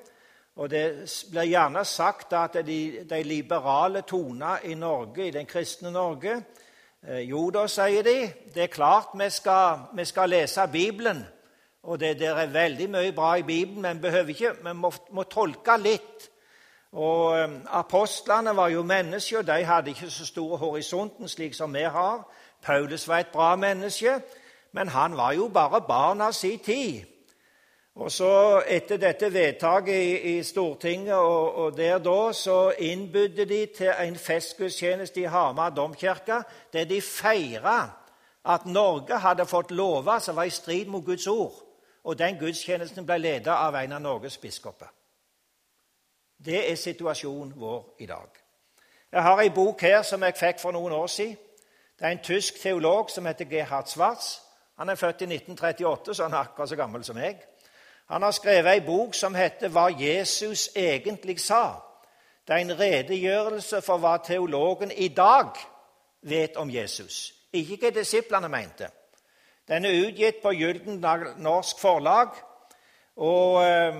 Og 0.56 0.70
det 0.70 0.84
blir 1.30 1.50
gjerne 1.50 1.84
sagt 1.84 2.32
at 2.32 2.60
de, 2.66 3.04
de 3.10 3.22
liberale 3.22 4.02
toner 4.02 4.64
i 4.64 4.74
Norge, 4.74 5.26
i 5.26 5.34
den 5.34 5.46
kristne 5.46 5.90
Norge 5.90 6.40
Jo 7.00 7.46
da, 7.48 7.64
sier 7.64 8.04
de, 8.04 8.16
det 8.52 8.66
er 8.66 8.72
klart 8.72 9.14
vi 9.16 9.30
skal, 9.32 9.86
vi 9.96 10.04
skal 10.04 10.28
lese 10.28 10.66
Bibelen. 10.72 11.22
Og 11.82 12.00
det, 12.00 12.18
der 12.20 12.34
er 12.36 12.46
veldig 12.46 12.90
mye 12.90 13.12
bra 13.12 13.34
i 13.34 13.42
Bibelen, 13.42 13.82
men 13.82 14.02
vi, 14.02 14.34
ikke, 14.34 14.52
vi 14.64 14.72
må, 14.76 14.92
må 15.10 15.22
tolke 15.22 15.78
litt. 15.80 16.28
Og 16.92 17.44
um, 17.44 17.54
Apostlene 17.70 18.52
var 18.56 18.68
jo 18.68 18.82
mennesker, 18.82 19.42
de 19.42 19.64
hadde 19.64 19.90
ikke 19.90 20.10
så 20.10 20.26
store 20.26 20.58
horisonten 20.58 21.28
slik 21.28 21.54
som 21.54 21.74
vi 21.74 21.86
har. 21.86 22.26
Paulus 22.62 23.08
var 23.08 23.18
et 23.18 23.32
bra 23.32 23.56
menneske, 23.56 24.20
men 24.72 24.88
han 24.88 25.16
var 25.16 25.32
jo 25.32 25.48
bare 25.48 25.80
barn 25.80 26.20
av 26.20 26.32
sin 26.32 26.58
tid. 26.58 27.06
Og 28.00 28.12
så 28.12 28.62
Etter 28.66 28.96
dette 28.96 29.28
vedtaket 29.32 29.94
i, 29.94 30.36
i 30.38 30.42
Stortinget 30.42 31.14
og, 31.14 31.54
og, 31.54 31.76
der 31.76 31.98
da, 31.98 32.32
så 32.32 32.70
innbydde 32.78 33.44
de 33.44 33.66
til 33.76 33.92
en 33.92 34.16
festgudstjeneste 34.16 35.20
i 35.20 35.24
Hamar 35.28 35.70
domkirke, 35.70 36.42
der 36.72 36.84
de 36.84 37.02
feira 37.02 37.90
at 38.44 38.66
Norge 38.66 39.18
hadde 39.18 39.46
fått 39.46 39.70
lover 39.70 40.18
som 40.18 40.36
var 40.36 40.48
i 40.48 40.50
strid 40.50 40.86
mot 40.86 41.04
Guds 41.04 41.26
ord. 41.26 41.52
Og 42.04 42.18
den 42.18 42.38
gudstjenesten 42.40 43.04
ble 43.06 43.18
ledet 43.18 43.52
av 43.52 43.76
en 43.76 43.92
av 43.92 44.00
Norges 44.00 44.38
biskoper. 44.38 44.88
Det 46.44 46.70
er 46.70 46.80
situasjonen 46.80 47.52
vår 47.56 47.84
i 47.98 48.06
dag. 48.06 48.40
Jeg 49.12 49.22
har 49.22 49.44
ei 49.44 49.52
bok 49.52 49.80
her 49.82 50.00
som 50.02 50.24
jeg 50.24 50.40
fikk 50.40 50.60
for 50.62 50.72
noen 50.72 50.96
år 50.96 51.06
siden. 51.06 51.36
Det 51.98 52.06
er 52.06 52.16
en 52.16 52.24
tysk 52.24 52.62
teolog 52.62 53.10
som 53.10 53.26
heter 53.26 53.44
Gerhard 53.44 53.92
Schwarz. 53.92 54.38
Han 54.80 54.88
er 54.88 54.96
født 54.96 55.20
i 55.20 55.28
1938, 55.34 56.14
så 56.14 56.22
han 56.22 56.32
er 56.32 56.48
akkurat 56.48 56.68
så 56.68 56.76
gammel 56.76 57.04
som 57.04 57.20
meg. 57.20 57.49
Han 58.10 58.22
har 58.22 58.30
skrevet 58.30 58.72
ei 58.72 58.80
bok 58.80 59.14
som 59.14 59.34
heter 59.34 59.68
'Hva 59.68 59.88
Jesus 60.00 60.70
egentlig 60.76 61.40
sa'. 61.40 61.80
Det 62.48 62.54
er 62.54 62.60
en 62.60 62.80
redegjørelse 62.80 63.82
for 63.82 63.96
hva 63.96 64.16
teologen 64.16 64.90
i 64.90 65.08
dag 65.08 65.46
vet 66.22 66.56
om 66.56 66.70
Jesus. 66.70 67.34
Ikke 67.52 67.76
hva 67.76 67.90
disiplene 67.90 68.48
mente. 68.48 68.88
Den 69.68 69.84
er 69.84 70.08
utgitt 70.08 70.42
på 70.42 70.50
Gylden 70.50 71.04
norsk 71.38 71.78
forlag. 71.78 72.28
Og 73.16 73.62
eh, 73.62 73.94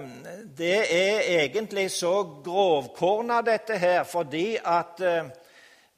det 0.58 1.02
er 1.02 1.20
egentlig 1.42 1.90
så 1.90 2.42
grovkorna, 2.44 3.40
dette 3.40 3.78
her, 3.78 4.02
fordi 4.02 4.56
at 4.64 5.00
eh, 5.00 5.24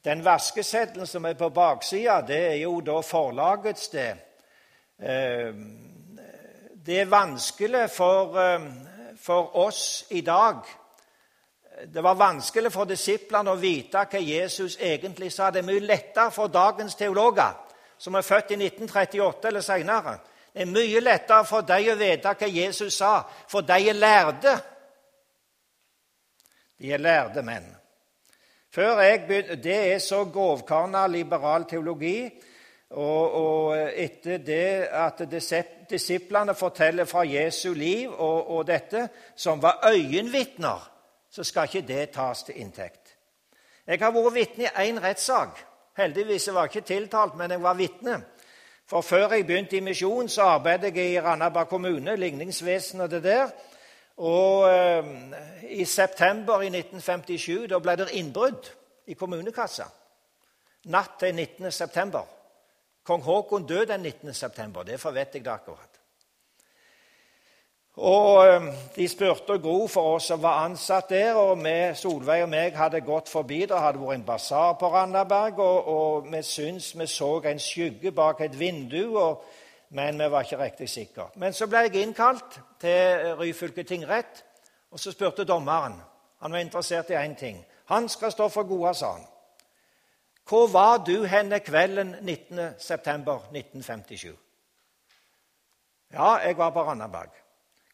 den 0.05 0.25
vaskeseddelen 0.25 1.07
som 1.07 1.25
er 1.25 1.33
på 1.33 1.49
baksida, 1.49 2.21
det 2.27 2.47
er 2.47 2.55
jo 2.55 2.79
da 2.79 2.99
forlagets 3.01 3.87
det. 3.87 4.17
Eh, 6.83 6.85
det 6.85 6.99
er 6.99 7.05
vanskelig 7.05 7.89
for, 7.89 8.37
for 9.17 9.55
oss 9.55 10.05
i 10.09 10.21
dag 10.21 10.55
Det 11.93 12.03
var 12.03 12.15
vanskelig 12.15 12.71
for 12.71 12.85
disiplene 12.85 13.51
å 13.51 13.57
vite 13.57 13.97
hva 13.97 14.19
Jesus 14.19 14.77
egentlig 14.79 15.31
sa. 15.31 15.49
Det 15.49 15.63
er 15.63 15.65
mye 15.65 15.79
lettere 15.79 16.31
for 16.31 16.47
dagens 16.47 16.95
teologer, 16.95 17.55
som 17.97 18.15
er 18.15 18.21
født 18.21 18.51
i 18.51 18.59
1938 18.59 19.47
eller 19.47 19.61
senere 19.61 20.19
det 20.53 20.61
er 20.61 20.69
mye 20.69 20.99
lettere 21.01 21.45
for 21.49 21.65
deg 21.65 21.87
å 21.89 21.97
vite 21.97 22.29
hva 22.37 22.47
Jesus 22.47 22.99
sa, 22.99 23.23
for 23.49 23.65
de 23.65 23.89
er 23.89 23.97
lærde. 23.97 24.51
De 26.77 26.91
er 26.93 27.01
lærde 27.01 27.41
menn. 27.41 27.65
Før 28.69 29.01
jeg 29.01 29.25
begynte, 29.27 29.55
Det 29.55 29.93
er 29.93 29.99
så 29.99 30.25
grovkarna 30.25 31.07
liberal 31.07 31.65
teologi. 31.65 32.29
Og, 32.89 33.31
og, 33.33 33.77
etter 33.97 34.37
det 34.37 34.87
at 34.93 35.17
disiplene 35.93 36.55
forteller 36.57 37.05
fra 37.05 37.23
Jesu 37.27 37.73
liv 37.73 38.11
og, 38.11 38.49
og 38.57 38.67
dette, 38.67 39.07
som 39.35 39.61
var 39.61 39.85
øyenvitner, 39.87 40.89
så 41.31 41.43
skal 41.43 41.69
ikke 41.69 41.87
det 41.87 42.09
tas 42.09 42.43
til 42.43 42.59
inntekt. 42.61 43.15
Jeg 43.87 43.99
har 43.99 44.13
vært 44.15 44.35
vitne 44.35 44.69
i 44.69 44.89
én 44.89 44.99
rettssak. 45.01 45.59
Heldigvis 45.97 46.47
var 46.53 46.67
jeg 46.67 46.75
ikke 46.75 46.87
tiltalt, 46.87 47.35
men 47.37 47.51
jeg 47.51 47.63
var 47.63 47.73
vitne. 47.77 48.21
For 48.85 49.01
før 49.01 49.33
jeg 49.33 49.45
begynte 49.47 49.77
i 49.77 49.83
misjon, 49.83 50.29
så 50.29 50.41
arbeidet 50.57 50.95
jeg 50.95 51.11
i 51.11 51.19
Randaberg 51.21 51.67
kommune, 51.67 52.15
ligningsvesen 52.15 53.01
og 53.01 53.11
det 53.11 53.23
der. 53.23 53.49
Og 54.17 54.69
eh, 54.69 55.05
i 55.69 55.85
september 55.85 56.61
i 56.61 56.69
1957 56.69 57.67
da 57.69 57.79
ble 57.81 57.95
det 57.97 58.11
innbrudd 58.19 58.69
i 59.07 59.17
kommunekassa. 59.17 59.87
Natt 60.93 61.19
til 61.19 61.35
19. 61.35 61.71
september. 61.71 62.27
Kong 63.03 63.23
Haakon 63.23 63.67
døde 63.67 63.93
den 63.93 64.01
19. 64.01 64.33
september. 64.33 64.83
Derfor 64.83 65.11
vet 65.11 65.35
jeg 65.35 65.45
det 65.45 65.51
akkurat. 65.51 65.93
Og 67.93 68.47
ehm, 68.47 68.69
De 68.95 69.07
spurte 69.07 69.59
Gro 69.59 69.87
for 69.87 70.15
oss 70.15 70.23
som 70.31 70.41
var 70.41 70.63
ansatt 70.65 71.09
der, 71.09 71.33
og 71.33 71.59
vi, 71.63 71.73
Solveig 71.95 72.43
og 72.43 72.49
meg 72.49 72.77
hadde 72.77 73.01
gått 73.05 73.29
forbi. 73.29 73.65
Det 73.69 73.79
hadde 73.79 74.01
vært 74.01 74.17
en 74.17 74.25
basar 74.25 74.73
på 74.79 74.89
Randaberg, 74.89 75.59
og, 75.59 75.87
og 75.87 76.31
vi 76.31 76.41
syntes 76.41 76.93
vi 76.97 77.07
så 77.07 77.35
en 77.45 77.59
skygge 77.59 78.11
bak 78.11 78.41
et 78.41 78.59
vindu, 78.59 79.17
og, 79.17 79.43
men 79.89 80.17
vi 80.19 80.31
var 80.31 80.41
ikke 80.41 80.63
riktig 80.63 80.89
sikre. 80.89 81.27
Men 81.35 81.53
så 81.53 81.67
ble 81.67 81.85
jeg 81.85 82.01
innkalt 82.01 82.59
til 82.81 83.35
Ryfylke 83.37 83.83
tingrett, 83.83 84.43
og 84.91 84.99
så 84.99 85.11
spurte 85.11 85.45
dommeren. 85.45 85.99
Han 86.41 86.51
var 86.51 86.59
interessert 86.59 87.09
i 87.09 87.19
én 87.19 87.35
ting. 87.35 87.65
Han 87.85 88.09
skal 88.09 88.31
stå 88.31 88.49
for 88.49 88.63
gode, 88.63 88.93
sa 88.95 89.11
han. 89.11 89.27
Hvor 90.47 90.67
var 90.67 90.97
du 90.97 91.23
henne 91.23 91.59
kvelden 91.59 92.15
19.9.1957? 92.15 94.27
Ja, 96.13 96.35
jeg 96.35 96.57
var 96.57 96.69
på 96.69 96.83
Randaberg. 96.83 97.29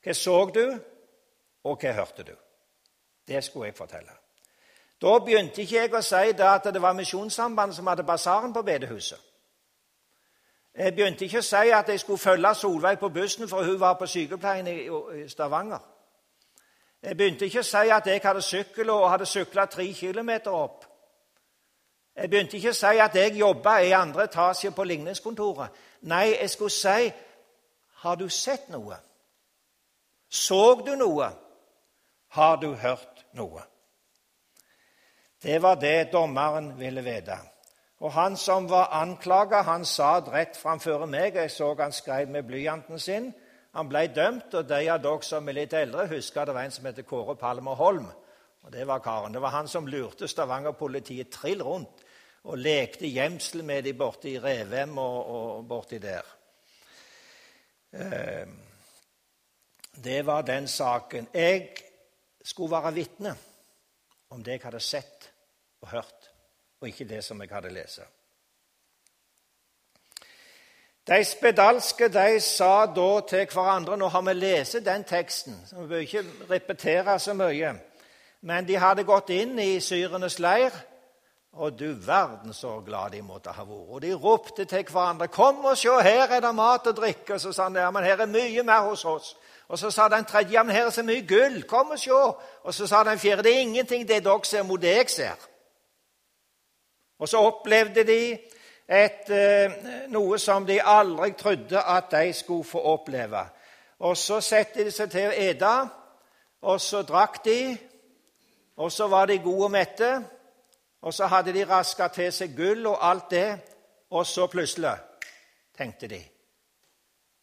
Hva 0.04 0.14
så 0.14 0.52
du, 0.56 0.80
og 1.64 1.80
hva 1.80 1.92
hørte 1.92 2.24
du? 2.24 2.36
Det 3.28 3.44
skulle 3.44 3.66
jeg 3.66 3.78
fortelle. 3.78 4.12
Da 5.02 5.20
begynte 5.20 5.62
ikke 5.62 5.78
jeg 5.78 5.94
å 5.94 6.02
si 6.04 6.32
det 6.36 6.48
at 6.48 6.74
det 6.74 6.82
var 6.82 6.98
Misjonssambandet 6.98 7.78
som 7.78 7.88
hadde 7.88 8.04
basaren 8.04 8.54
på 8.54 8.62
bedehuset. 8.62 9.20
Jeg 10.76 10.96
begynte 10.96 11.26
ikke 11.26 11.40
å 11.40 11.46
si 11.46 11.72
at 11.76 11.90
jeg 11.90 12.00
skulle 12.00 12.20
følge 12.20 12.56
Solveig 12.56 13.00
på 13.00 13.10
bussen, 13.10 13.48
for 13.50 13.64
hun 13.64 13.80
var 13.80 13.96
på 14.00 14.08
sykepleien 14.08 14.68
i 14.68 15.28
Stavanger. 15.28 15.80
Jeg 17.04 17.18
begynte 17.18 17.46
ikke 17.46 17.64
å 17.64 17.68
si 17.68 17.92
at 17.96 18.08
jeg 18.08 18.22
hadde 18.24 18.42
sykkel 18.42 18.90
og 18.90 19.10
hadde 19.10 19.26
sykla 19.26 19.66
tre 19.66 19.94
kilometer 19.94 20.52
opp. 20.52 20.86
Jeg 22.20 22.30
begynte 22.30 22.58
ikke 22.58 22.74
å 22.74 22.76
si 22.76 23.00
at 23.00 23.14
jeg 23.16 23.38
jobba 23.40 23.78
i 23.80 23.94
andre 23.96 24.26
etasje 24.28 24.74
på 24.76 24.84
ligningskontoret. 24.84 25.76
Nei, 26.12 26.34
jeg 26.36 26.50
skulle 26.52 26.76
si 26.76 27.12
Har 28.00 28.16
du 28.16 28.30
sett 28.30 28.70
noe? 28.72 28.96
Så 30.30 30.82
du 30.86 30.96
noe? 30.96 31.30
Har 32.36 32.58
du 32.58 32.74
hørt 32.74 33.26
noe? 33.34 33.64
Det 35.44 35.62
var 35.62 35.76
det 35.76 36.12
dommeren 36.12 36.74
ville 36.80 37.02
vite. 37.04 37.38
Og 38.00 38.12
han 38.14 38.38
som 38.38 38.70
var 38.70 38.94
anklaga, 39.02 39.62
han 39.62 39.86
sa 39.86 40.20
rett 40.20 40.58
framfor 40.58 41.06
meg 41.06 41.36
Jeg 41.36 41.52
så 41.52 41.74
han 41.80 41.92
skrev 41.92 42.30
med 42.30 42.44
blyanten 42.48 43.00
sin. 43.00 43.34
Han 43.76 43.90
ble 43.90 44.08
dømt, 44.08 44.54
og 44.54 44.68
de 44.68 44.90
av 44.90 45.02
dere 45.02 45.24
som 45.24 45.48
er 45.48 45.54
litt 45.54 45.74
eldre, 45.74 46.08
husker 46.08 46.46
det 46.46 46.56
var 46.56 46.64
en 46.64 46.72
som 46.72 46.86
heter 46.86 47.04
Kåre 47.04 47.36
Palmer 47.36 47.76
Holm. 47.76 48.08
Og 48.64 48.72
Det 48.72 48.88
var 48.88 49.00
karen. 49.00 49.34
Det 49.34 49.42
var 49.42 49.50
han 49.50 49.68
som 49.68 49.88
lurte 49.88 50.28
Stavanger-politiet 50.28 51.30
trill 51.30 51.64
rundt 51.64 52.06
og 52.44 52.58
lekte 52.58 53.08
gjemsel 53.08 53.64
med 53.64 53.84
dem 53.84 53.98
borte 53.98 54.30
i 54.30 54.40
Revem 54.40 54.98
og, 54.98 55.26
og 55.36 55.68
borti 55.68 56.00
der. 56.00 56.36
Eh, 57.94 58.48
det 60.04 60.26
var 60.26 60.42
den 60.42 60.68
saken. 60.68 61.28
Jeg 61.34 61.76
skulle 62.44 62.72
være 62.72 62.94
vitne 62.94 63.36
om 64.30 64.44
det 64.44 64.52
jeg 64.52 64.62
hadde 64.64 64.80
sett 64.80 65.32
og 65.82 65.90
hørt, 65.90 66.32
og 66.82 66.88
ikke 66.88 67.10
det 67.10 67.24
som 67.24 67.42
jeg 67.42 67.50
hadde 67.52 67.74
lest. 67.74 68.00
De 71.10 71.24
spedalske 71.26 72.08
de 72.14 72.40
sa 72.40 72.86
da 72.86 73.08
til 73.26 73.48
hverandre 73.50 73.98
Nå 73.98 74.08
har 74.14 74.22
vi 74.22 74.34
lest 74.34 74.78
den 74.86 75.04
teksten, 75.04 75.56
så 75.66 75.82
vi 75.82 75.88
bør 75.88 76.04
ikke 76.06 76.26
repetere 76.50 77.20
så 77.20 77.34
mye. 77.34 77.74
Men 78.42 78.68
de 78.68 78.78
hadde 78.78 79.04
gått 79.04 79.30
inn 79.34 79.58
i 79.60 79.80
syrenes 79.84 80.38
leir, 80.40 80.76
og 81.54 81.80
du 81.80 81.94
verden 82.06 82.54
så 82.54 82.82
glad 82.86 83.12
de 83.12 83.22
måtte 83.22 83.50
ha 83.50 83.64
vært. 83.64 83.90
Og 83.90 84.02
de 84.02 84.14
ropte 84.14 84.66
til 84.66 84.86
hverandre 84.92 85.28
'Kom 85.28 85.66
og 85.66 85.78
se, 85.78 85.90
her 86.02 86.28
er 86.28 86.40
det 86.40 86.56
mat 86.56 86.88
og 86.88 86.96
drikke.' 86.96 87.34
Og 87.34 87.42
så 87.42 87.52
sa 87.52 87.64
han 87.64 87.76
ja, 87.76 87.92
men 87.92 88.04
her 88.04 88.18
er 88.18 88.26
mye 88.26 88.64
mer 88.64 88.90
hos 88.90 89.06
oss. 89.06 89.38
Og 89.68 89.80
så 89.80 89.92
sa 89.92 90.08
den 90.08 90.26
tredje 90.26 90.52
ja, 90.52 90.64
men 90.64 90.76
her 90.76 90.86
er 90.86 90.90
så 90.90 91.04
mye 91.04 91.28
gull, 91.28 91.64
kom 91.64 91.90
og 91.90 92.00
se. 92.00 92.12
Og 92.64 92.74
så 92.74 92.88
sa 92.88 93.04
den 93.04 93.20
fjerde 93.20 93.44
det 93.44 93.56
er 93.56 93.60
ingenting 93.60 94.08
det 94.08 94.24
dere 94.24 94.46
ser, 94.46 94.64
mot 94.64 94.82
det 94.82 94.96
jeg 94.96 95.10
ser. 95.10 95.36
Og 97.20 97.30
så 97.30 97.38
opplevde 97.38 98.04
de 98.04 98.40
et, 98.90 99.30
eh, 99.30 99.72
noe 100.08 100.38
som 100.40 100.66
de 100.66 100.82
aldri 100.82 101.32
trodde 101.32 101.82
at 101.84 102.12
de 102.12 102.34
skulle 102.34 102.64
få 102.64 102.80
oppleve. 102.80 103.46
Og 104.00 104.18
så 104.18 104.42
setter 104.42 104.84
de 104.84 104.92
seg 104.92 105.12
til 105.12 105.28
å 105.30 105.36
ete, 105.36 105.90
og 106.62 106.82
så 106.82 107.02
drakk 107.02 107.46
de, 107.46 107.78
og 108.78 108.92
så 108.92 109.08
var 109.08 109.26
de 109.26 109.38
gode 109.38 109.64
og 109.64 109.72
mette. 109.72 110.24
Og 111.02 111.14
så 111.14 111.26
hadde 111.26 111.54
de 111.54 111.66
raska 111.68 112.08
til 112.08 112.32
seg 112.34 112.56
gull 112.58 112.88
og 112.88 112.98
alt 113.10 113.30
det, 113.32 113.60
og 114.10 114.26
så 114.28 114.48
plutselig 114.48 114.98
tenkte 115.78 116.08
de 116.08 116.24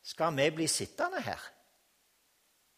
Skal 0.04 0.36
vi 0.36 0.50
bli 0.50 0.66
sittende 0.66 1.20
her? 1.20 1.40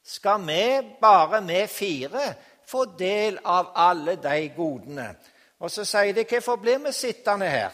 Skal 0.04 0.46
vi, 0.46 0.96
bare 1.00 1.42
vi 1.44 1.66
fire, 1.66 2.34
få 2.66 2.84
del 2.98 3.38
av 3.44 3.72
alle 3.74 4.16
de 4.16 4.48
godene? 4.56 5.10
Og 5.58 5.70
så 5.70 5.84
sier 5.84 6.14
de, 6.14 6.24
hvorfor 6.24 6.56
blir 6.56 6.78
vi 6.78 6.92
sittende 6.92 7.48
her? 7.50 7.70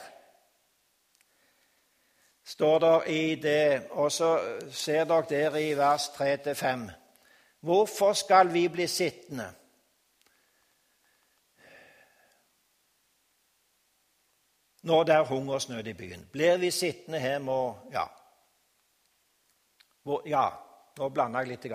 Står 2.45 2.79
der 2.79 3.05
i 3.09 3.35
det, 3.35 3.87
og 3.90 4.12
så 4.12 4.38
ser 4.71 5.05
dere 5.05 5.27
der 5.29 5.57
i 5.57 5.75
vers 5.77 6.09
3-5. 6.09 6.90
Hvorfor 7.61 8.12
skal 8.12 8.53
vi 8.53 8.69
bli 8.69 8.87
sittende? 8.87 9.53
Når 14.85 15.05
det 15.05 15.14
er 15.14 15.25
hungersnød 15.25 15.87
i 15.87 15.92
byen. 15.92 16.29
Blir 16.33 16.57
vi 16.57 16.70
sittende 16.70 17.18
her 17.18 17.38
må 17.38 17.77
Ja. 17.92 18.05
Ja, 20.27 20.49
nå 20.99 21.09
blander 21.09 21.40
jeg 21.40 21.49
litt. 21.49 21.73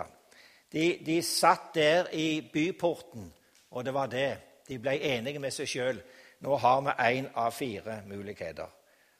De, 0.71 0.99
de 1.05 1.21
satt 1.25 1.73
der 1.75 2.11
i 2.13 2.49
byporten, 2.53 3.33
og 3.71 3.85
det 3.85 3.93
var 3.93 4.05
det. 4.05 4.37
De 4.67 4.77
ble 4.79 4.99
enige 5.01 5.39
med 5.39 5.51
seg 5.51 5.67
sjøl. 5.67 6.01
Nå 6.45 6.57
har 6.61 6.81
vi 6.85 7.17
én 7.17 7.31
av 7.35 7.51
fire 7.51 8.03
muligheter. 8.05 8.67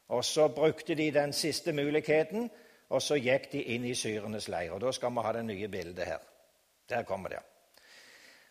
Og 0.09 0.25
Så 0.25 0.47
brukte 0.47 0.95
de 0.95 1.11
den 1.11 1.33
siste 1.33 1.73
muligheten, 1.73 2.49
og 2.89 3.01
så 3.01 3.15
gikk 3.15 3.51
de 3.51 3.63
inn 3.63 3.85
i 3.85 3.95
syrenes 3.95 4.47
leir. 4.47 4.71
Og 4.71 4.81
Da 4.81 4.91
skal 4.91 5.11
vi 5.11 5.21
ha 5.25 5.33
det 5.33 5.45
nye 5.45 5.67
bildet 5.67 6.05
her. 6.05 6.19
Der 6.89 7.03
kommer 7.03 7.29
det. 7.29 7.48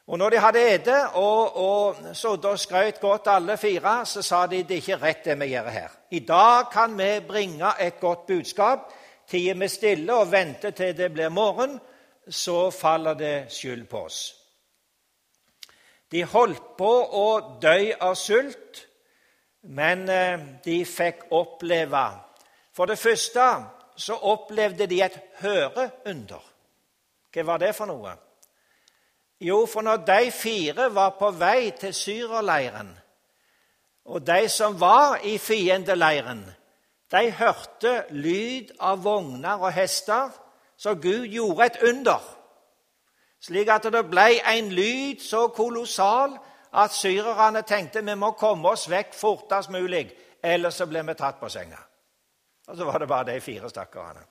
Og 0.08 0.18
når 0.18 0.30
de 0.30 0.38
hadde 0.40 0.60
ete 0.74 0.94
og, 1.20 1.56
og 1.56 1.96
sittet 2.16 2.46
og 2.48 2.58
skrøt 2.58 3.00
godt 3.00 3.28
alle 3.28 3.58
fire, 3.60 4.06
så 4.08 4.22
sa 4.24 4.46
de 4.48 4.62
det 4.62 4.78
er 4.78 4.80
ikke 4.80 5.00
rett 5.02 5.24
det 5.24 5.34
vi 5.40 5.50
gjør 5.50 5.68
her. 5.68 5.96
I 6.10 6.20
dag 6.24 6.70
kan 6.72 6.94
vi 6.96 7.10
bringe 7.28 7.74
et 7.80 8.00
godt 8.00 8.26
budskap. 8.26 8.88
Tider 9.28 9.58
vi 9.60 9.68
stille 9.68 10.14
og 10.14 10.30
venter 10.32 10.70
til 10.70 10.96
det 10.96 11.10
blir 11.12 11.28
morgen, 11.28 11.76
så 12.28 12.70
faller 12.70 13.14
det 13.14 13.52
skyld 13.52 13.84
på 13.88 14.00
oss. 14.08 14.20
De 16.12 16.22
holdt 16.24 16.70
på 16.78 16.92
å 17.20 17.26
dø 17.60 17.92
av 18.00 18.14
sult, 18.16 18.86
men 19.68 20.06
eh, 20.08 20.40
de 20.64 20.78
fikk 20.88 21.26
oppleve 21.36 22.06
For 22.72 22.86
det 22.86 22.98
første 22.98 23.44
så 23.96 24.14
opplevde 24.14 24.86
de 24.86 25.02
et 25.02 25.18
høreunder. 25.42 26.44
Hva 27.34 27.44
var 27.44 27.58
det 27.58 27.74
for 27.76 27.90
noe? 27.90 28.14
Jo, 29.40 29.66
for 29.66 29.80
når 29.82 29.96
de 29.96 30.30
fire 30.34 30.94
var 30.94 31.10
på 31.18 31.30
vei 31.30 31.70
til 31.70 31.94
syrerleiren, 31.94 32.90
og 34.04 34.26
de 34.26 34.48
som 34.48 34.80
var 34.80 35.20
i 35.24 35.38
fiendeleiren, 35.38 36.42
de 37.12 37.30
hørte 37.30 38.04
lyd 38.10 38.72
av 38.80 39.04
vogner 39.04 39.60
og 39.60 39.72
hester, 39.72 40.30
så 40.76 40.94
Gud 40.94 41.26
gjorde 41.26 41.66
et 41.66 41.78
under, 41.82 42.22
slik 43.40 43.68
at 43.70 43.86
det 43.92 44.04
ble 44.10 44.40
en 44.42 44.72
lyd 44.74 45.22
så 45.22 45.48
kolossal 45.54 46.34
at 46.72 46.92
syrerne 46.92 47.62
tenkte 47.62 48.02
vi 48.04 48.14
må 48.14 48.32
komme 48.38 48.68
oss 48.68 48.88
vekk 48.90 49.14
fortest 49.14 49.70
mulig, 49.70 50.10
ellers 50.42 50.74
så 50.74 50.86
blir 50.86 51.06
vi 51.06 51.14
tatt 51.14 51.38
på 51.40 51.48
senga. 51.48 51.78
Og 52.68 52.76
så 52.76 52.84
var 52.84 52.98
det 52.98 53.08
bare 53.08 53.32
de 53.32 53.40
fire 53.40 53.70
stakkarene. 53.70 54.26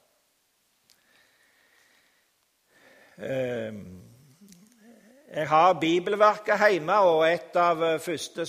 Um, 3.18 4.07
jeg 5.36 5.50
har 5.50 5.74
bibelverket 5.74 6.62
hjemme, 6.72 7.00
og 7.00 7.26
et 7.28 7.56
av 7.60 7.82
eh, 7.84 8.00
første, 8.00 8.46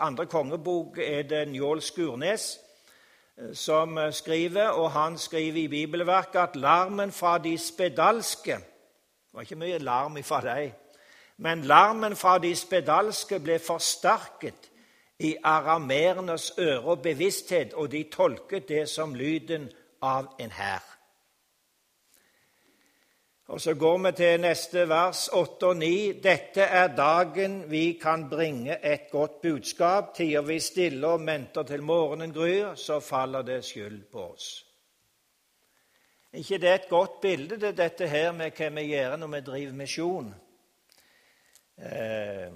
andre 0.00 0.24
kongebok 0.26 0.96
er 1.04 1.26
det 1.28 1.42
Njål 1.48 1.82
Skurnes 1.84 2.46
eh, 3.36 3.50
som 3.52 3.98
eh, 3.98 4.12
skriver, 4.12 4.68
og 4.68 4.90
han 4.92 5.18
skriver 5.18 5.60
i 5.60 5.68
bibelverket 5.68 6.40
at 6.40 6.56
larmen 6.56 7.12
fra 7.12 7.38
de 7.38 7.58
spedalske 7.58 8.56
Det 8.56 9.36
var 9.36 9.42
ikke 9.42 9.60
mye 9.60 9.78
larm 9.78 10.16
fra 10.22 10.40
dem, 10.40 10.72
men 11.36 11.62
larmen 11.64 12.16
fra 12.16 12.38
de 12.38 12.56
spedalske 12.56 13.38
ble 13.40 13.58
forsterket 13.58 14.70
i 15.18 15.36
arameernes 15.44 16.52
øre 16.58 16.80
og 16.80 17.02
bevissthet, 17.02 17.74
og 17.74 17.92
de 17.92 18.02
tolket 18.12 18.68
det 18.68 18.88
som 18.88 19.14
lyden 19.14 19.70
av 20.02 20.32
en 20.40 20.50
hær. 20.50 20.91
Og 23.52 23.60
Så 23.60 23.74
går 23.74 23.98
vi 23.98 24.12
til 24.16 24.40
neste 24.40 24.88
vers, 24.88 25.28
8 25.28 25.66
og 25.66 25.76
9. 25.76 26.12
Dette 26.24 26.62
er 26.62 26.94
dagen 26.96 27.70
vi 27.70 27.98
kan 28.00 28.24
bringe 28.30 28.78
et 28.80 29.10
godt 29.10 29.40
budskap. 29.42 30.14
Tider 30.16 30.40
vi 30.40 30.56
stille 30.60 31.06
og 31.06 31.26
venter 31.26 31.62
til 31.62 31.82
morgenen 31.82 32.32
gryr, 32.32 32.74
så 32.74 33.00
faller 33.00 33.42
det 33.42 33.64
skyld 33.64 34.04
på 34.12 34.32
oss. 34.32 34.66
ikke 36.32 36.58
det 36.58 36.74
et 36.74 36.88
godt 36.88 37.20
bilde, 37.20 37.60
det 37.60 37.76
dette 37.76 38.08
her 38.08 38.32
med 38.32 38.50
hva 38.56 38.68
vi 38.68 38.86
gjør 38.86 39.16
når 39.16 39.26
vi 39.26 39.40
driver 39.40 39.72
misjon? 39.72 40.34
Eh, 41.76 42.52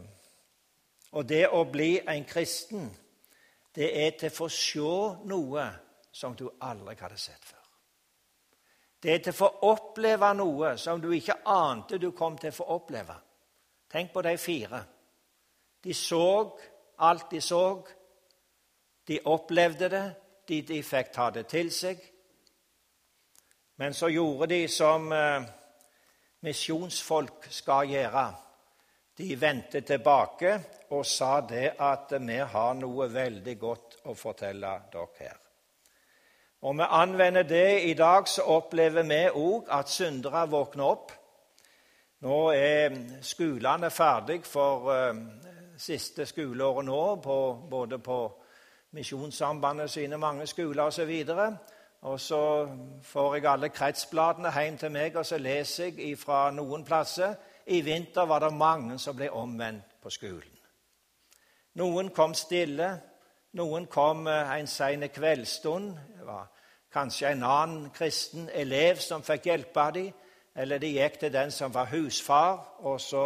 og 1.12 1.28
det 1.28 1.48
å 1.48 1.64
bli 1.64 2.00
en 2.08 2.24
kristen, 2.24 2.88
det 3.74 4.06
er 4.06 4.16
til 4.16 4.32
å 4.32 4.36
få 4.38 4.48
se 4.48 4.96
noe 5.28 5.68
som 6.12 6.34
du 6.34 6.48
aldri 6.60 6.96
hadde 7.00 7.18
sett 7.18 7.44
før. 7.44 7.55
Det 9.06 9.12
er 9.14 9.20
til 9.22 9.36
å 9.36 9.38
få 9.38 9.48
oppleve 9.68 10.32
noe 10.34 10.72
som 10.82 10.98
du 10.98 11.12
ikke 11.14 11.36
ante 11.46 11.94
du 12.02 12.08
kom 12.10 12.34
til 12.42 12.50
å 12.50 12.56
få 12.56 12.64
oppleve. 12.74 13.14
Tenk 13.86 14.10
på 14.10 14.24
de 14.26 14.32
fire. 14.34 14.80
De 15.78 15.94
så 15.94 16.24
alt 17.06 17.30
de 17.30 17.40
så. 17.40 17.60
De 19.06 19.20
opplevde 19.30 19.92
det, 19.92 20.02
de, 20.48 20.58
de 20.66 20.80
fikk 20.82 21.14
ta 21.14 21.28
det 21.30 21.46
til 21.46 21.70
seg. 21.70 22.02
Men 23.78 23.94
så 23.94 24.10
gjorde 24.10 24.50
de 24.56 24.60
som 24.74 25.06
eh, 25.14 25.46
misjonsfolk 26.42 27.46
skal 27.62 27.86
gjøre. 27.94 28.26
De 29.22 29.32
vendte 29.38 29.86
tilbake 29.86 30.58
og 30.98 31.06
sa 31.06 31.36
det 31.46 31.76
at 31.78 32.18
vi 32.18 32.42
har 32.42 32.78
noe 32.82 33.06
veldig 33.14 33.58
godt 33.60 34.00
å 34.10 34.18
fortelle 34.18 34.78
dere 34.90 35.20
her. 35.22 35.45
Og 36.66 36.74
vi 36.74 36.82
anvender 36.88 37.42
det 37.42 37.84
i 37.84 37.94
dag, 37.94 38.28
så 38.28 38.42
opplever 38.42 39.02
vi 39.06 39.20
òg 39.30 39.68
at 39.70 39.88
syndere 39.88 40.48
våkner 40.50 40.84
opp. 40.84 41.12
Nå 42.26 42.38
er 42.50 42.96
skolene 43.22 43.90
ferdig 43.90 44.40
for 44.42 44.88
uh, 44.90 45.20
siste 45.78 46.26
skoleåret 46.26 46.88
nå, 46.88 47.02
på, 47.22 47.36
både 47.70 47.98
på 48.02 48.16
Misjonssambandet 48.98 49.90
sine 49.90 50.18
mange 50.18 50.46
skoler 50.46 50.82
osv. 50.90 51.12
Og 52.02 52.20
så 52.20 52.40
får 53.02 53.34
jeg 53.36 53.46
alle 53.52 53.68
kretsbladene 53.68 54.50
hjem 54.50 54.80
til 54.82 54.90
meg, 54.90 55.16
og 55.16 55.26
så 55.26 55.38
leser 55.38 55.94
jeg 55.94 56.18
fra 56.18 56.50
noen 56.50 56.82
plasser. 56.84 57.38
I 57.66 57.80
vinter 57.80 58.26
var 58.26 58.42
det 58.42 58.50
mange 58.58 58.98
som 58.98 59.14
ble 59.14 59.30
omvendt 59.30 60.00
på 60.02 60.10
skolen. 60.10 60.58
Noen 61.78 62.10
kom 62.10 62.34
stille, 62.34 62.90
noen 63.54 63.86
kom 63.86 64.26
eh, 64.26 64.58
en 64.58 64.66
sen 64.66 65.06
kveldsstund. 65.14 65.94
Det 66.18 66.26
var 66.26 66.55
kanskje 66.96 67.34
en 67.34 67.44
annen 67.44 67.90
kristen 67.94 68.48
elev 68.54 69.02
som 69.04 69.24
fikk 69.24 69.50
hjelpe 69.50 69.90
dem, 69.94 70.12
eller 70.56 70.80
de 70.80 70.94
gikk 70.94 71.18
til 71.20 71.32
den 71.32 71.50
som 71.52 71.74
var 71.74 71.90
husfar, 71.92 72.62
og 72.88 73.00
så 73.00 73.24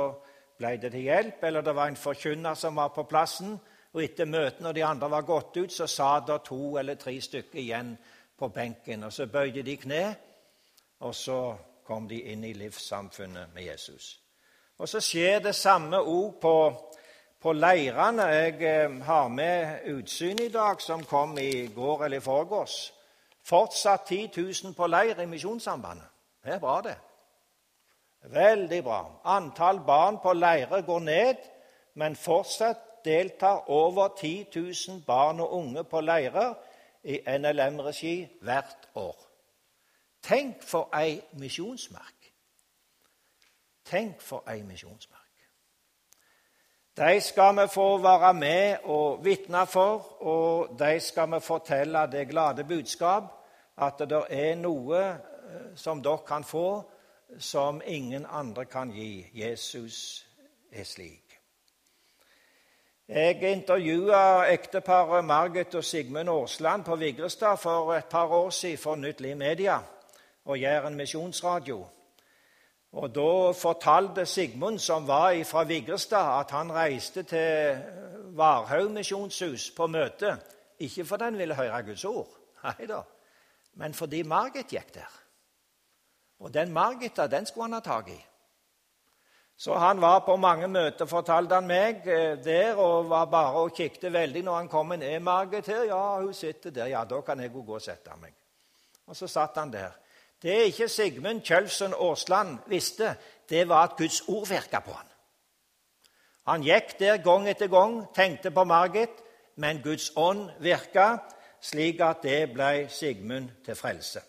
ble 0.58 0.74
det 0.82 0.90
til 0.92 1.06
hjelp, 1.06 1.44
eller 1.46 1.62
det 1.62 1.74
var 1.76 1.90
en 1.90 1.96
forkynner 1.98 2.58
som 2.58 2.76
var 2.76 2.90
på 2.94 3.06
plassen, 3.06 3.54
og 3.92 4.02
etter 4.02 4.26
møtet 4.26 4.62
når 4.62 4.74
de 4.74 4.84
andre 4.86 5.10
var 5.10 5.26
gått 5.26 5.56
ut, 5.56 5.72
så 5.72 5.86
sa 5.86 6.10
det 6.26 6.42
to 6.46 6.76
eller 6.78 6.98
tre 6.98 7.14
stykker 7.20 7.62
igjen 7.62 7.94
på 8.38 8.50
benken, 8.54 9.06
og 9.06 9.12
så 9.14 9.26
bøyde 9.30 9.62
de 9.62 9.76
kne, 9.78 10.04
og 11.06 11.14
så 11.14 11.40
kom 11.86 12.08
de 12.08 12.20
inn 12.32 12.44
i 12.44 12.54
livssamfunnet 12.54 13.54
med 13.54 13.70
Jesus. 13.70 14.12
Og 14.78 14.88
så 14.88 15.00
skjer 15.02 15.42
det 15.44 15.54
samme 15.54 15.98
òg 16.00 16.38
på, 16.40 16.54
på 17.40 17.52
leirene. 17.52 18.26
Jeg 18.32 18.62
eh, 18.64 19.00
har 19.04 19.28
med 19.28 19.90
utsyn 19.92 20.38
i 20.40 20.48
dag, 20.48 20.80
som 20.80 21.04
kom 21.04 21.38
i 21.38 21.66
går 21.74 22.06
eller 22.06 22.22
i 22.22 22.24
forgårs. 22.24 22.78
Fortsatt 23.50 24.06
10 24.06 24.30
000 24.64 24.74
på 24.74 24.86
leir 24.86 25.18
i 25.18 25.26
Misjonssambandet. 25.26 26.06
Det 26.44 26.52
er 26.54 26.58
bra, 26.58 26.80
det. 26.80 26.96
Veldig 28.22 28.84
bra. 28.84 29.00
Antall 29.24 29.80
barn 29.86 30.18
på 30.22 30.32
leirer 30.32 30.84
går 30.86 30.98
ned, 30.98 31.34
men 31.94 32.16
fortsatt 32.16 33.04
deltar 33.04 33.70
over 33.70 34.08
10 34.20 34.46
000 34.54 35.02
barn 35.06 35.40
og 35.40 35.52
unge 35.52 35.84
på 35.84 36.00
leirer 36.00 36.54
i 37.02 37.18
NLM-regi 37.38 38.28
hvert 38.40 38.86
år. 38.94 39.16
Tenk 40.22 40.62
for 40.62 40.86
ei 40.94 41.18
misjonsmerk! 41.32 42.30
Tenk 43.84 44.22
for 44.22 44.46
ei 44.46 44.62
misjonsmerk. 44.62 45.18
De 46.96 47.20
skal 47.20 47.56
vi 47.56 47.66
få 47.74 47.98
være 47.98 48.34
med 48.34 48.76
og 48.84 49.24
vitne 49.24 49.66
for, 49.66 50.22
og 50.22 50.78
de 50.78 51.00
skal 51.00 51.34
vi 51.34 51.40
fortelle 51.40 52.06
det 52.12 52.28
glade 52.28 52.64
budskap 52.64 53.39
at 53.80 54.02
det 54.10 54.22
er 54.30 54.54
noe 54.60 55.00
eh, 55.00 55.70
som 55.74 56.02
dere 56.02 56.24
kan 56.26 56.44
få 56.44 56.82
som 57.38 57.80
ingen 57.86 58.26
andre 58.26 58.64
kan 58.64 58.90
gi. 58.90 59.26
Jesus 59.34 60.26
er 60.72 60.84
slik. 60.84 61.30
Jeg 63.10 63.42
intervjua 63.42 64.46
ekteparet 64.52 65.24
Margit 65.24 65.74
og 65.74 65.84
Sigmund 65.84 66.30
Aasland 66.30 66.84
på 66.84 66.96
Vigrestad 66.96 67.56
for 67.56 67.94
et 67.94 68.04
par 68.04 68.26
år 68.26 68.50
siden 68.50 68.78
for 68.78 68.94
Nytt 68.94 69.20
Media 69.36 69.78
og 70.44 70.58
Jæren 70.58 70.94
misjonsradio. 70.94 71.86
Og 72.92 73.14
Da 73.14 73.52
fortalte 73.52 74.26
Sigmund, 74.26 74.78
som 74.78 75.08
var 75.08 75.44
fra 75.44 75.64
Vigrestad, 75.64 76.40
at 76.40 76.50
han 76.50 76.72
reiste 76.72 77.22
til 77.22 77.78
Varhaug 78.24 78.90
misjonshus 78.90 79.70
på 79.76 79.86
møte. 79.86 80.36
Ikke 80.78 81.04
fordi 81.04 81.24
han 81.24 81.38
ville 81.38 81.54
høre 81.54 81.82
Guds 81.82 82.04
ord, 82.04 82.28
nei 82.64 82.86
da, 82.86 83.02
men 83.80 83.94
fordi 83.96 84.22
Margit 84.28 84.74
gikk 84.74 84.92
der. 84.94 85.12
Og 86.40 86.52
den 86.54 86.72
Margita, 86.72 87.26
den 87.26 87.46
skulle 87.46 87.64
han 87.64 87.78
ha 87.78 87.80
tak 87.80 88.08
i. 88.08 88.18
Så 89.56 89.76
han 89.76 90.00
var 90.00 90.18
på 90.24 90.36
mange 90.36 90.68
møter, 90.68 91.06
fortalte 91.06 91.54
han 91.54 91.66
meg, 91.68 92.06
eh, 92.08 92.36
der, 92.44 92.76
og 92.76 93.10
var 93.10 93.24
bare 93.24 93.60
og 93.60 93.74
kikket 93.76 94.12
veldig 94.12 94.42
når 94.44 94.56
han 94.56 94.68
kom 94.68 94.92
inn. 94.92 95.02
'Er 95.02 95.18
Margit 95.18 95.66
her?' 95.66 95.84
'Ja, 95.84 96.20
hun 96.20 96.34
sitter 96.34 96.70
der.' 96.70 96.86
'Ja, 96.86 97.04
da 97.04 97.20
kan 97.20 97.40
jeg 97.40 97.52
gå 97.52 97.74
og 97.74 97.82
sette 97.82 98.10
meg.' 98.20 98.34
Og 99.06 99.16
så 99.16 99.26
satt 99.26 99.56
han 99.56 99.72
der. 99.72 99.90
Det 100.42 100.62
ikke 100.64 100.88
Sigmund 100.88 101.40
Kjølsen 101.40 101.94
Aasland 101.94 102.58
visste, 102.66 103.16
det 103.48 103.68
var 103.68 103.82
at 103.82 103.96
Guds 103.96 104.20
ord 104.28 104.48
virka 104.48 104.80
på 104.80 104.92
han. 104.92 105.06
Han 106.46 106.62
gikk 106.62 106.98
der 106.98 107.16
gang 107.16 107.48
etter 107.48 107.66
gang, 107.66 108.14
tenkte 108.14 108.50
på 108.50 108.64
Margit, 108.64 109.22
men 109.56 109.82
Guds 109.82 110.12
ånd 110.16 110.50
virka, 110.58 111.18
slik 111.62 112.00
at 112.00 112.22
det 112.22 112.52
ble 112.54 112.88
Sigmund 112.88 113.48
til 113.64 113.74
frelse. 113.74 114.20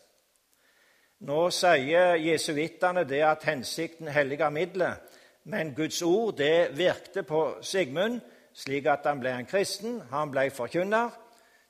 Nå 1.22 1.50
sier 1.54 2.16
jesuittene 2.18 3.04
det 3.06 3.22
at 3.22 3.44
hensikten 3.46 4.08
helliger 4.08 4.50
middelet, 4.50 5.18
men 5.44 5.76
Guds 5.76 6.02
ord 6.02 6.38
det 6.38 6.78
virkte 6.78 7.24
på 7.24 7.58
Sigmund 7.62 8.22
slik 8.54 8.86
at 8.86 9.06
han 9.06 9.20
ble 9.20 9.34
en 9.36 9.46
kristen. 9.46 10.02
Han 10.12 10.32
ble 10.32 10.50
forkynner. 10.50 11.10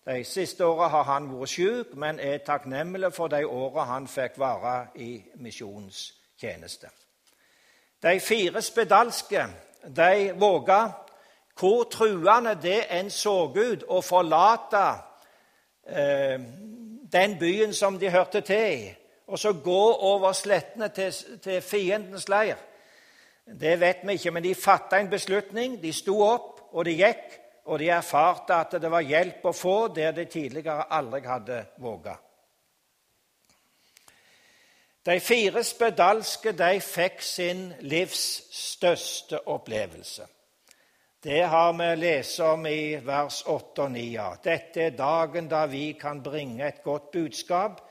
De 0.06 0.24
siste 0.26 0.66
åra 0.66 0.88
har 0.88 1.04
han 1.04 1.30
vært 1.30 1.50
syk, 1.50 1.94
men 1.94 2.20
er 2.20 2.42
takknemlig 2.46 3.14
for 3.14 3.30
de 3.30 3.44
åra 3.46 3.86
han 3.92 4.08
fikk 4.10 4.40
være 4.42 4.76
i 4.96 5.12
misjonstjeneste. 5.36 6.90
De 8.02 8.20
fire 8.20 8.62
spedalske 8.62 9.46
de 9.86 10.34
våga, 10.40 10.80
hvor 11.60 11.84
truende 11.84 12.56
det 12.62 12.88
enn 12.90 13.10
så 13.14 13.52
ut, 13.54 13.84
å 13.88 14.02
forlate 14.02 14.86
den 17.12 17.38
byen 17.40 17.74
som 17.74 18.00
de 18.00 18.10
hørte 18.10 18.42
til 18.42 18.74
i, 18.74 18.92
og 19.28 19.40
så 19.40 19.54
gå 19.54 19.84
over 19.94 20.32
slettene 20.34 20.90
til, 20.90 21.14
til 21.44 21.62
fiendens 21.62 22.30
leir. 22.30 22.60
Det 23.60 23.80
vet 23.80 24.04
vi 24.04 24.14
ikke, 24.14 24.32
men 24.32 24.44
de 24.44 24.56
fatta 24.56 25.00
en 25.00 25.10
beslutning. 25.10 25.82
De 25.82 25.94
sto 25.94 26.20
opp, 26.22 26.60
og 26.72 26.86
de 26.86 26.96
gikk, 26.96 27.40
og 27.66 27.80
de 27.80 27.90
erfarte 27.90 28.56
at 28.56 28.76
det 28.82 28.92
var 28.92 29.06
hjelp 29.06 29.46
å 29.46 29.56
få 29.56 29.78
der 29.96 30.12
de 30.16 30.26
tidligere 30.26 30.88
aldri 30.94 31.22
hadde 31.26 31.64
våga. 31.82 32.16
De 35.06 35.18
fire 35.20 35.64
spedalske 35.66 36.54
de 36.54 36.76
fikk 36.86 37.24
sin 37.26 37.72
livs 37.82 38.26
største 38.54 39.40
opplevelse. 39.50 40.28
Det 41.24 41.42
har 41.42 41.74
vi 41.74 41.96
lest 41.96 42.40
om 42.40 42.66
i 42.66 42.96
vers 42.96 43.44
8 43.46 43.84
og 43.84 43.92
9. 43.94 44.06
Dette 44.42 44.88
er 44.88 44.96
dagen 44.98 45.46
da 45.50 45.68
vi 45.70 45.92
kan 45.94 46.24
bringe 46.24 46.66
et 46.66 46.80
godt 46.82 47.12
budskap. 47.14 47.84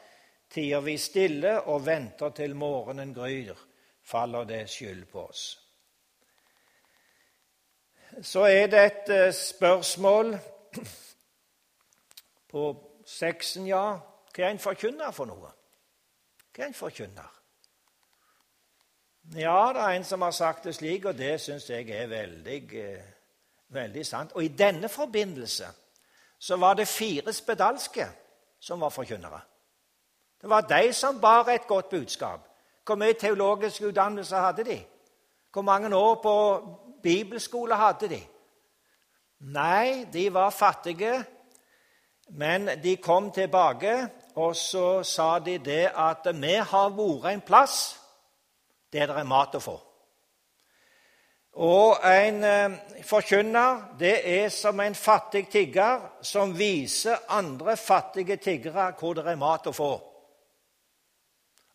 Tider 0.51 0.81
vi 0.83 0.97
stille 0.99 1.53
og 1.61 1.85
venter 1.87 2.33
til 2.35 2.57
morgenen 2.59 3.13
gryr, 3.15 3.55
faller 4.03 4.45
det 4.45 4.65
skyld 4.71 5.05
på 5.13 5.23
oss. 5.29 5.45
Så 8.23 8.49
er 8.51 8.67
det 8.67 8.83
et 8.85 9.13
eh, 9.15 9.35
spørsmål 9.35 10.35
på 12.51 12.65
seksen, 13.07 13.71
ja. 13.71 13.85
Hva 14.35 14.45
er 14.49 14.57
en 14.57 14.59
forkynner 14.59 15.15
for 15.15 15.31
noe? 15.31 15.55
Hva 16.51 16.65
er 16.65 16.73
en 16.73 16.75
forkynner? 16.75 17.31
Ja, 19.39 19.71
det 19.71 19.87
er 19.87 19.95
en 19.95 20.05
som 20.05 20.27
har 20.27 20.35
sagt 20.35 20.67
det 20.67 20.75
slik, 20.75 21.07
og 21.07 21.15
det 21.15 21.37
syns 21.39 21.71
jeg 21.71 21.87
er 21.95 22.11
veldig 22.11 22.61
eh, 22.83 23.17
Veldig 23.71 24.07
sant. 24.07 24.33
Og 24.33 24.45
i 24.45 24.49
denne 24.49 24.89
forbindelse 24.89 25.67
så 26.39 26.57
var 26.57 26.75
det 26.75 26.89
fire 26.89 27.33
spedalske 27.33 28.07
som 28.61 28.81
var 28.81 28.89
forkynnere. 28.89 29.41
Det 30.41 30.51
var 30.51 30.61
de 30.61 30.93
som 30.93 31.21
bar 31.21 31.49
et 31.49 31.67
godt 31.67 31.89
budskap. 31.89 32.41
Hvor 32.87 32.95
mye 32.95 33.13
teologisk 33.13 33.83
utdannelse 33.83 34.37
hadde 34.37 34.65
de? 34.65 34.81
Hvor 35.53 35.63
mange 35.63 35.97
år 35.97 36.15
på 36.23 36.35
bibelskole 37.03 37.77
hadde 37.77 38.09
de? 38.09 38.21
Nei, 39.41 40.05
de 40.13 40.33
var 40.35 40.51
fattige, 40.51 41.25
men 42.29 42.69
de 42.83 42.97
kom 42.97 43.31
tilbake, 43.33 44.09
og 44.35 44.57
så 44.57 45.03
sa 45.03 45.39
de 45.39 45.59
det 45.59 45.91
at 45.95 46.27
vi 46.35 46.55
har 46.55 46.91
vært 46.97 47.33
en 47.33 47.41
plass 47.41 48.01
der 48.93 49.07
det 49.07 49.17
er 49.17 49.25
mat 49.25 49.55
å 49.55 49.63
få. 49.63 49.77
Og 51.53 51.97
en 52.07 52.45
eh, 52.45 53.03
forkynner 53.03 53.97
det 53.99 54.43
er 54.43 54.49
som 54.49 54.81
en 54.81 54.95
fattig 54.95 55.49
tigger 55.51 56.01
som 56.23 56.59
viser 56.59 57.17
andre 57.29 57.77
fattige 57.77 58.37
tiggere 58.37 58.93
hvor 58.99 59.15
det 59.19 59.27
er 59.27 59.41
mat 59.41 59.67
å 59.67 59.75
få. 59.75 59.91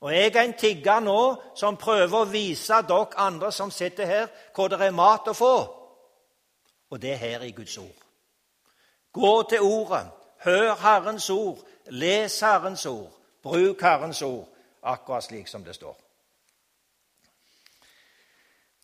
Og 0.06 0.14
jeg 0.14 0.36
er 0.36 0.42
en 0.42 0.54
tigger 0.54 1.00
nå 1.00 1.20
som 1.58 1.80
prøver 1.82 2.22
å 2.22 2.30
vise 2.30 2.82
dere 2.88 3.20
andre 3.20 3.52
som 3.52 3.72
sitter 3.72 4.06
her, 4.06 4.28
hvor 4.56 4.70
det 4.70 4.80
er 4.82 4.96
mat 4.96 5.28
å 5.28 5.34
få. 5.34 5.56
Og 6.92 7.02
det 7.02 7.16
er 7.16 7.24
her 7.24 7.46
i 7.48 7.52
Guds 7.52 7.78
ord. 7.78 8.02
Gå 9.12 9.44
til 9.50 9.62
Ordet, 9.62 10.06
hør 10.44 10.76
Herrens 10.76 11.30
ord, 11.30 11.60
les 11.90 12.40
Herrens 12.40 12.86
ord, 12.86 13.12
bruk 13.44 13.82
Herrens 13.82 14.22
ord, 14.22 14.46
akkurat 14.84 15.24
slik 15.24 15.48
som 15.48 15.64
det 15.64 15.76
står. 15.76 16.05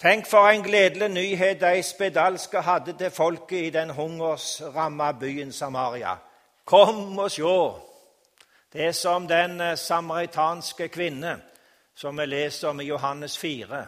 Tenk 0.01 0.25
for 0.25 0.47
en 0.49 0.63
gledelig 0.63 1.09
nyhet 1.09 1.61
de 1.61 1.83
spedalske 1.83 2.61
hadde 2.61 2.93
til 2.97 3.11
folket 3.11 3.65
i 3.65 3.69
den 3.69 3.89
hungersramma 3.89 5.11
byen 5.11 5.51
Samaria. 5.51 6.15
Kom 6.65 7.19
og 7.19 7.31
sjå! 7.31 7.79
Det 8.73 8.85
er 8.85 8.91
som 8.91 9.27
den 9.27 9.61
eh, 9.61 9.77
samaritanske 9.77 10.87
kvinne 10.87 11.35
som 11.95 12.17
vi 12.17 12.25
leser 12.25 12.67
om 12.67 12.81
i 12.81 12.87
Johannes 12.87 13.37
4. 13.37 13.85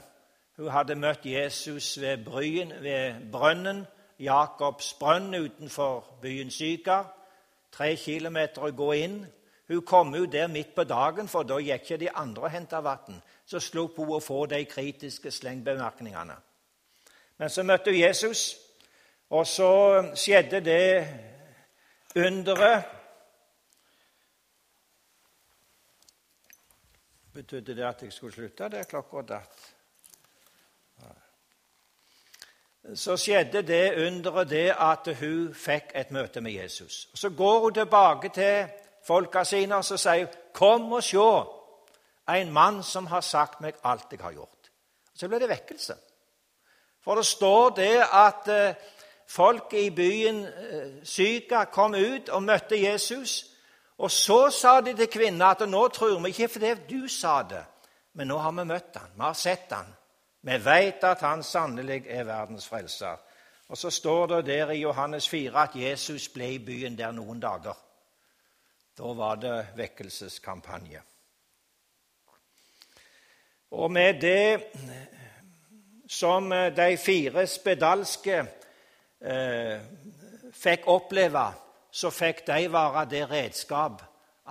Hun 0.58 0.70
hadde 0.70 0.96
møtt 0.96 1.26
Jesus 1.26 2.02
ved, 2.02 2.18
bryen, 2.26 2.74
ved 2.82 3.32
brønnen, 3.32 3.88
Jakobs 4.20 4.94
brønn 4.94 5.34
utenfor 5.34 6.06
byen 6.22 6.52
Sykar. 6.52 7.10
Tre 7.72 7.96
kilometer 7.96 8.62
å 8.62 8.70
gå 8.70 8.92
inn. 9.02 9.24
Hun 9.68 9.82
kom 9.82 10.14
ut 10.14 10.32
der 10.32 10.48
midt 10.48 10.76
på 10.76 10.84
dagen, 10.84 11.28
for 11.28 11.42
da 11.44 11.58
gikk 11.58 11.82
ikke 11.82 12.04
de 12.06 12.14
andre 12.14 12.44
og 12.46 12.52
henta 12.54 12.86
vann. 12.86 13.24
Så 13.46 13.60
slapp 13.60 13.98
hun 13.98 14.16
å 14.16 14.20
få 14.24 14.46
de 14.46 14.64
kritiske 14.66 15.32
slengbemerkningene. 15.32 16.36
Men 17.38 17.50
så 17.50 17.64
møtte 17.64 17.92
hun 17.92 18.00
Jesus, 18.00 18.56
og 19.30 19.48
så 19.48 19.72
skjedde 20.16 20.62
det 20.64 21.08
underet 22.16 23.00
Betydde 27.34 27.76
det 27.76 27.86
at 27.86 28.02
jeg 28.04 28.14
skulle 28.14 28.34
slutte? 28.34 28.68
Det 28.70 28.80
er 28.80 28.84
klokka 28.84 29.22
datt. 29.26 29.62
Så 32.96 33.16
skjedde 33.18 33.64
det 33.66 34.06
underet 34.06 34.50
det 34.50 34.68
at 34.78 35.08
hun 35.18 35.54
fikk 35.56 35.96
et 35.96 36.12
møte 36.12 36.42
med 36.42 36.52
Jesus. 36.52 37.10
Så 37.14 37.30
går 37.30 37.60
hun 37.60 37.74
tilbake 37.74 38.30
til 38.30 38.68
folka 39.08 39.44
sine 39.44 39.76
og 39.76 39.86
så 39.86 39.98
sier 39.98 40.28
'Kom 40.54 40.92
og 40.92 41.04
se 41.04 41.18
en 42.28 42.52
mann 42.52 42.84
som 42.84 43.08
har 43.08 43.22
sagt 43.22 43.62
meg 43.62 43.76
alt 43.84 44.12
jeg 44.12 44.20
har 44.22 44.32
gjort'. 44.32 44.70
Så 45.16 45.28
ble 45.28 45.40
det 45.40 45.50
vekkelse. 45.50 45.96
For 47.04 47.16
det 47.16 47.26
står 47.26 47.70
det 47.70 48.04
at 48.12 48.48
eh, 48.48 48.76
folk 49.28 49.74
i 49.74 49.90
byen 49.90 50.46
eh, 50.46 51.04
Syka 51.04 51.66
kom 51.66 51.96
ut 51.96 52.30
og 52.30 52.44
møtte 52.44 52.80
Jesus. 52.80 53.46
Og 53.98 54.12
så 54.12 54.50
sa 54.50 54.82
de 54.82 54.94
til 54.94 55.08
kvinnen 55.08 55.42
at 55.42 55.70
nå 55.70 55.88
tror 55.88 56.20
vi 56.20 56.30
ikke 56.30 56.48
fordi 56.48 56.74
du 56.90 57.08
sa 57.08 57.44
det, 57.44 57.66
men 58.14 58.28
nå 58.28 58.38
har 58.38 58.52
vi 58.52 58.64
møtt 58.64 58.98
han, 58.98 59.12
vi 59.16 59.22
har 59.22 59.34
sett 59.34 59.72
han. 59.72 59.94
Vi 60.42 60.58
vet 60.66 61.04
at 61.04 61.22
han 61.22 61.44
sannelig 61.44 62.04
er 62.08 62.24
verdens 62.24 62.68
frelser. 62.68 63.18
Og 63.68 63.78
så 63.78 63.90
står 63.90 64.28
det 64.28 64.46
der 64.46 64.72
i 64.72 64.82
Johannes 64.82 65.30
4 65.30 65.64
at 65.64 65.76
Jesus 65.76 66.28
ble 66.30 66.50
i 66.56 66.60
byen 66.60 66.98
der 66.98 67.12
noen 67.12 67.40
dager. 67.40 67.78
Da 68.98 69.14
var 69.14 69.36
det 69.36 69.68
vekkelseskampanje. 69.76 71.02
Og 73.74 73.92
med 73.92 74.22
det 74.22 74.64
som 76.08 76.50
de 76.50 76.98
fire 76.98 77.48
spedalske 77.50 78.36
eh, 78.38 79.80
fikk 80.54 80.86
oppleve, 80.94 81.46
så 81.90 82.12
fikk 82.14 82.44
de 82.48 82.68
være 82.70 83.06
det 83.10 83.24
redskap 83.32 84.04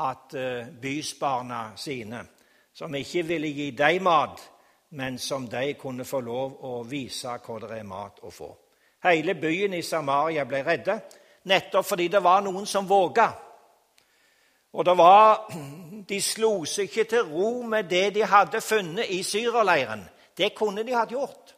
at 0.02 0.34
eh, 0.34 0.66
bysbarna 0.80 1.76
sine, 1.76 2.24
som 2.74 2.94
ikke 2.94 3.22
ville 3.28 3.52
gi 3.54 3.70
dem 3.78 4.02
mat, 4.02 4.42
men 4.98 5.18
som 5.18 5.46
de 5.46 5.74
kunne 5.78 6.04
få 6.04 6.20
lov 6.20 6.58
å 6.66 6.82
vise 6.82 7.38
hvor 7.46 7.62
det 7.62 7.78
er 7.78 7.86
mat 7.86 8.18
å 8.26 8.30
få. 8.30 8.50
Hele 9.06 9.34
byen 9.38 9.78
i 9.78 9.82
Samaria 9.86 10.44
ble 10.44 10.64
redde, 10.66 10.98
nettopp 11.46 11.86
fordi 11.86 12.08
det 12.08 12.22
var 12.22 12.42
noen 12.42 12.66
som 12.66 12.90
våga. 12.90 13.30
Og 14.72 14.84
det 14.84 14.96
var, 14.98 15.52
De 16.08 16.18
slo 16.22 16.64
seg 16.64 16.88
ikke 16.88 17.04
til 17.04 17.28
ro 17.30 17.62
med 17.62 17.84
det 17.90 18.14
de 18.14 18.24
hadde 18.26 18.60
funnet 18.60 19.06
i 19.08 19.22
syrerleiren. 19.22 20.02
Det 20.36 20.54
kunne 20.54 20.82
de 20.82 20.94
hatt 20.96 21.12
gjort. 21.12 21.54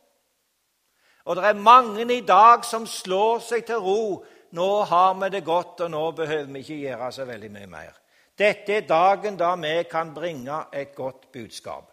Og 1.24 1.37
det 1.37 1.44
er 1.44 1.53
mange 1.53 2.05
i 2.14 2.20
dag 2.20 2.64
som 2.64 2.87
slår 2.87 3.38
seg 3.40 3.64
til 3.64 3.81
ro. 3.81 4.24
Nå 4.53 4.83
har 4.83 5.14
vi 5.14 5.31
det 5.33 5.44
godt, 5.44 5.81
og 5.81 5.90
nå 5.90 6.11
behøver 6.11 6.53
vi 6.53 6.59
ikke 6.59 6.77
gjøre 6.77 7.12
så 7.12 7.24
veldig 7.24 7.50
mye 7.50 7.66
mer. 7.66 7.96
Dette 8.38 8.77
er 8.77 8.87
dagen 8.87 9.38
da 9.38 9.55
vi 9.57 9.83
kan 9.90 10.14
bringe 10.14 10.64
et 10.72 10.94
godt 10.94 11.33
budskap. 11.33 11.90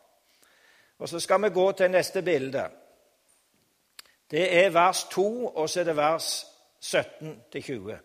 Og 1.00 1.10
Så 1.10 1.20
skal 1.20 1.42
vi 1.42 1.50
gå 1.50 1.72
til 1.72 1.92
neste 1.92 2.22
bilde. 2.22 2.70
Det 4.32 4.66
er 4.66 4.70
vers 4.70 5.04
2, 5.04 5.48
og 5.48 5.70
så 5.70 5.80
er 5.80 5.84
det 5.84 5.98
vers 5.98 6.46
17-20. 6.82 7.98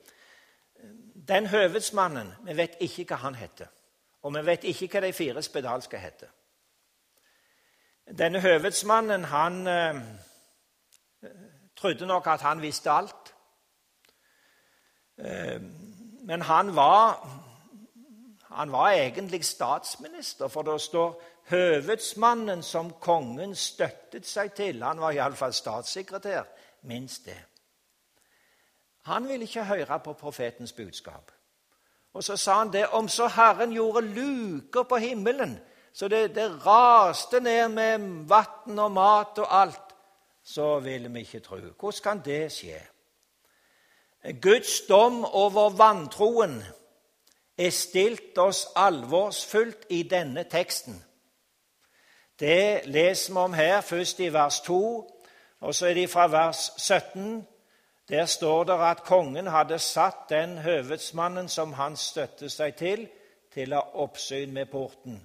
Den 1.28 1.46
høvedsmannen 1.46 2.34
Vi 2.44 2.56
vet 2.56 2.76
ikke 2.80 3.04
hva 3.04 3.16
han 3.16 3.34
heter. 3.34 3.66
Og 4.22 4.34
vi 4.34 4.46
vet 4.46 4.64
ikke 4.64 4.88
hva 4.92 5.06
de 5.06 5.12
fire 5.12 5.42
spedalske 5.42 5.98
heter. 5.98 6.28
Denne 8.18 8.40
høvedsmannen 8.40 9.24
han 9.24 9.66
eh, 9.66 10.00
trodde 11.76 12.06
nok 12.06 12.26
at 12.26 12.40
han 12.40 12.62
visste 12.62 12.90
alt. 12.90 13.34
Eh, 15.18 15.60
men 16.26 16.42
han 16.42 16.76
var, 16.76 17.28
han 18.50 18.72
var 18.72 18.90
egentlig 18.90 19.44
statsminister, 19.44 20.48
for 20.48 20.62
det 20.62 20.80
står 20.80 21.22
'høvedsmannen 21.50 22.62
som 22.62 22.92
kongen 23.00 23.54
støttet 23.54 24.26
seg 24.26 24.52
til'. 24.52 24.84
Han 24.84 25.00
var 25.00 25.10
iallfall 25.10 25.52
statssekretær. 25.52 26.42
Minst 26.82 27.24
det. 27.26 27.38
Han 29.06 29.28
ville 29.28 29.46
ikke 29.46 29.64
høre 29.64 30.00
på 30.04 30.12
profetens 30.12 30.72
budskap. 30.72 31.32
Og 32.14 32.24
så 32.24 32.36
sa 32.36 32.58
han 32.58 32.72
det 32.72 32.86
om 32.96 33.08
så 33.08 33.28
Herren 33.28 33.72
gjorde 33.72 34.00
luker 34.06 34.82
på 34.82 34.96
himmelen, 34.96 35.58
så 35.92 36.08
det, 36.08 36.34
det 36.34 36.66
raste 36.66 37.40
ned 37.40 37.68
med 37.68 38.26
vann 38.28 38.78
og 38.78 38.92
mat 38.92 39.38
og 39.38 39.60
alt 39.60 39.86
så 40.46 40.78
ville 40.78 41.12
vi 41.12 41.20
ikke 41.20 41.40
tro. 41.40 41.56
Hvordan 41.56 42.02
kan 42.02 42.22
det 42.24 42.52
skje? 42.52 42.80
Guds 44.42 44.80
dom 44.88 45.24
over 45.24 45.70
vantroen 45.70 46.62
er 47.58 47.70
stilt 47.70 48.38
oss 48.38 48.66
alvorsfullt 48.76 49.86
i 49.90 50.02
denne 50.02 50.44
teksten. 50.44 51.04
Det 52.40 52.80
leser 52.84 53.32
vi 53.32 53.38
om 53.38 53.52
her, 53.52 53.80
først 53.80 54.20
i 54.20 54.32
vers 54.32 54.60
2, 54.60 55.10
og 55.60 55.74
så 55.74 55.86
er 55.86 55.94
det 55.94 56.10
fra 56.10 56.26
vers 56.26 56.70
17. 56.76 57.46
Der 58.08 58.26
står 58.26 58.64
det 58.64 58.72
at 58.72 59.02
kongen 59.02 59.46
hadde 59.46 59.78
satt 59.78 60.28
den 60.30 60.58
høvedsmannen 60.58 61.48
som 61.48 61.72
han 61.72 61.96
støtte 61.96 62.50
seg 62.50 62.76
til, 62.78 63.08
til 63.50 63.72
å 63.72 63.80
ha 63.80 64.04
oppsyn 64.04 64.52
med 64.54 64.70
porten, 64.70 65.18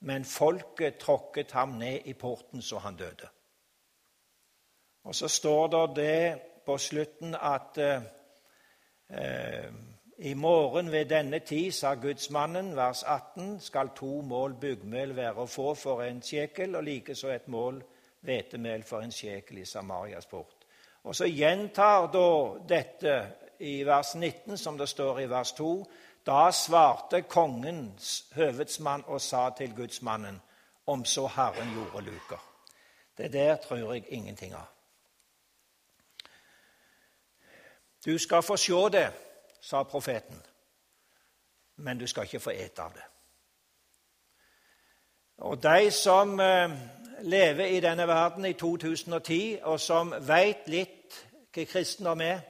men 0.00 0.24
folket 0.24 1.00
tråkket 1.02 1.52
ham 1.52 1.78
ned 1.80 2.06
i 2.06 2.14
porten 2.14 2.62
så 2.62 2.78
han 2.84 2.96
døde. 2.96 3.28
Og 5.04 5.14
så 5.14 5.28
står 5.28 5.66
det 5.66 5.96
det 5.96 6.40
på 6.66 6.76
slutten 6.78 7.34
at 7.34 7.78
eh, 7.78 8.02
i 10.18 10.34
morgen 10.34 10.92
ved 10.92 11.04
denne 11.04 11.38
tid, 11.38 11.72
sa 11.72 11.94
gudsmannen, 11.94 12.76
vers 12.76 13.02
18, 13.02 13.60
skal 13.60 13.94
to 13.96 14.20
mål 14.20 14.54
byggmel 14.60 15.16
være 15.16 15.42
å 15.42 15.46
få 15.46 15.74
for 15.74 16.02
en 16.02 16.22
sjekel, 16.22 16.76
og 16.76 16.84
likeså 16.84 17.30
et 17.32 17.48
mål 17.48 17.82
hvetemel 18.26 18.82
for 18.82 19.00
en 19.00 19.14
sjekel 19.14 19.62
i 19.62 19.64
Samarias 19.64 20.26
port. 20.26 20.57
Og 21.08 21.16
så 21.16 21.24
gjentar 21.24 22.10
da 22.12 22.28
dette 22.68 23.12
i 23.64 23.78
vers 23.86 24.14
19, 24.14 24.58
som 24.58 24.76
det 24.78 24.88
står 24.88 25.20
i 25.20 25.30
vers 25.30 25.52
2. 25.56 25.70
Da 26.26 26.50
svarte 26.52 27.22
kongens 27.22 28.26
høvedsmann 28.36 29.06
og 29.06 29.20
sa 29.20 29.46
til 29.56 29.72
gudsmannen, 29.76 30.40
om 30.86 31.04
så 31.04 31.26
Herren 31.26 31.72
gjorde 31.72 32.04
luker. 32.10 32.42
Det 33.16 33.32
der 33.32 33.56
tror 33.56 33.94
jeg 33.94 34.04
ingenting 34.08 34.52
av. 34.54 34.68
Du 38.04 38.18
skal 38.18 38.42
få 38.42 38.56
se 38.56 38.72
det, 38.92 39.08
sa 39.60 39.82
profeten, 39.82 40.42
men 41.76 41.98
du 41.98 42.06
skal 42.06 42.28
ikke 42.28 42.40
få 42.40 42.50
ete 42.50 42.82
av 42.82 42.92
det. 42.92 43.08
Og 45.38 45.62
de 45.62 45.90
som 45.90 46.40
eh, 46.40 46.70
lever 47.22 47.64
i 47.64 47.80
denne 47.80 48.08
verden 48.08 48.44
i 48.44 48.52
2010, 48.52 49.58
og 49.62 49.80
som 49.80 50.14
veit 50.20 50.68
litt 50.68 50.97
hva 51.58 51.64
kristendom 51.66 52.20
er, 52.20 52.40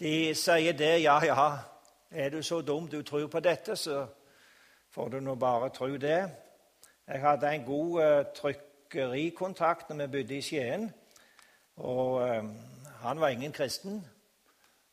de 0.00 0.34
sier 0.34 0.74
det, 0.74 1.02
ja, 1.02 1.20
ja, 1.24 1.58
er 2.10 2.30
du 2.30 2.42
så 2.42 2.60
dum 2.60 2.88
du 2.88 3.02
tror 3.02 3.28
på 3.30 3.40
dette, 3.40 3.76
så 3.76 4.06
får 4.90 5.08
du 5.08 5.20
nå 5.20 5.34
bare 5.34 5.68
tro 5.70 5.86
det. 5.96 6.30
Jeg 7.06 7.20
hadde 7.20 7.52
en 7.54 7.64
god 7.64 8.02
uh, 8.02 8.24
trykkerikontakt 8.34 9.90
når 9.90 10.06
vi 10.06 10.12
bodde 10.16 10.36
i 10.36 10.42
Skien. 10.42 10.88
Og 11.76 12.14
uh, 12.22 12.50
han 13.02 13.20
var 13.20 13.28
ingen 13.28 13.52
kristen. 13.52 14.02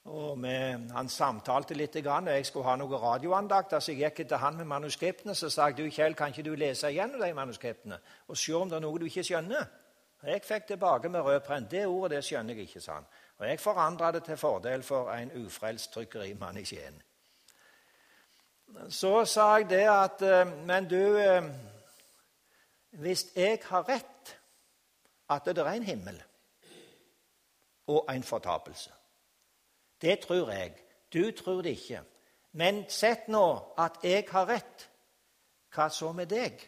Og 0.05 0.37
vi, 0.43 0.53
Han 0.93 1.09
samtalte 1.09 1.73
litt. 1.73 1.95
og 1.95 2.27
Jeg 2.27 2.45
skulle 2.45 2.65
ha 2.65 2.75
noen 2.75 3.01
radioandakt. 3.01 3.81
så 3.81 3.91
jeg 3.91 4.11
gikk 4.11 4.27
til 4.27 4.37
han 4.37 4.57
med 4.57 4.65
manuskriptene. 4.65 5.35
Så 5.35 5.49
sa 5.49 5.65
jeg 5.65 5.77
du, 5.77 5.89
Kjell, 5.89 6.15
kan 6.15 6.27
ikke 6.27 6.49
du 6.49 6.55
lese 6.55 6.91
igjennom 6.91 7.21
de 7.21 7.33
manuskriptene 7.33 7.99
og 8.27 8.37
se 8.37 8.53
om 8.53 8.69
det 8.69 8.75
er 8.75 8.81
noe 8.81 8.99
du 8.99 9.05
ikke 9.05 9.23
skjønner? 9.23 9.65
Og 10.21 10.29
Jeg 10.29 10.41
fikk 10.43 10.67
tilbake 10.67 11.09
med 11.09 11.21
rød 11.21 11.39
prent. 11.39 11.71
Det 11.71 11.85
ordet 11.87 12.17
det 12.17 12.23
skjønner 12.23 12.53
jeg 12.53 12.67
ikke, 12.67 12.81
sa 12.81 12.93
han. 12.93 13.05
Og 13.37 13.47
jeg 13.47 13.59
forandra 13.59 14.11
det 14.11 14.23
til 14.23 14.37
fordel 14.37 14.83
for 14.83 15.11
en 15.11 15.31
ufrelst 15.45 15.91
trykkerimann 15.93 16.57
i 16.57 16.65
Skien. 16.65 17.01
Så 18.89 19.25
sa 19.25 19.55
jeg 19.55 19.69
det 19.69 19.85
at 19.89 20.21
eh, 20.21 20.57
Men 20.65 20.89
du, 20.89 21.17
eh, 21.17 21.43
hvis 22.91 23.25
jeg 23.35 23.59
har 23.65 23.89
rett 23.89 24.35
at 25.29 25.45
det 25.45 25.57
er 25.57 25.71
en 25.71 25.83
himmel 25.83 26.23
og 27.87 28.15
en 28.15 28.23
fortapelse. 28.23 28.91
Det 30.01 30.19
tror 30.19 30.51
jeg. 30.51 30.73
Du 31.13 31.31
tror 31.31 31.61
det 31.61 31.69
ikke. 31.69 32.01
Men 32.51 32.89
sett 32.89 33.27
nå 33.27 33.73
at 33.77 33.97
jeg 34.03 34.25
har 34.29 34.49
rett. 34.49 34.89
Hva 35.75 35.89
så 35.89 36.11
med 36.11 36.25
deg? 36.25 36.61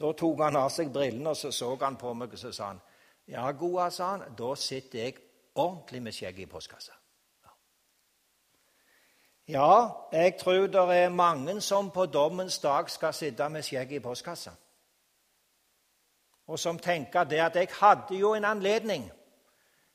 Da 0.00 0.12
tok 0.12 0.40
han 0.42 0.56
av 0.56 0.72
seg 0.74 0.90
brillene 0.92 1.30
og 1.30 1.36
så 1.36 1.52
så 1.54 1.76
han 1.80 1.96
på 1.96 2.14
meg 2.14 2.32
og 2.32 2.38
så 2.38 2.52
sa 2.52 2.72
han, 2.72 2.80
ja, 3.26 3.50
gode, 3.52 3.90
sa 3.90 4.10
han, 4.16 4.34
da 4.36 4.54
sitter 4.54 4.98
jeg 4.98 5.16
ordentlig 5.54 6.02
med 6.02 6.12
skjegget 6.12 6.48
i 6.48 6.50
postkassa. 6.50 6.92
Ja, 9.48 9.88
jeg 10.12 10.36
tror 10.40 10.66
det 10.66 10.82
er 10.96 11.08
mange 11.08 11.60
som 11.60 11.90
på 11.90 12.06
dommens 12.06 12.58
dag 12.58 12.90
skal 12.90 13.14
sitte 13.14 13.48
med 13.48 13.62
skjegget 13.62 14.00
i 14.00 14.04
postkassa. 14.04 14.50
Og 16.46 16.58
som 16.58 16.78
tenker 16.78 17.24
det 17.24 17.40
at 17.40 17.56
jeg 17.56 17.68
hadde 17.80 18.16
jo 18.16 18.34
en 18.34 18.44
anledning. 18.44 19.10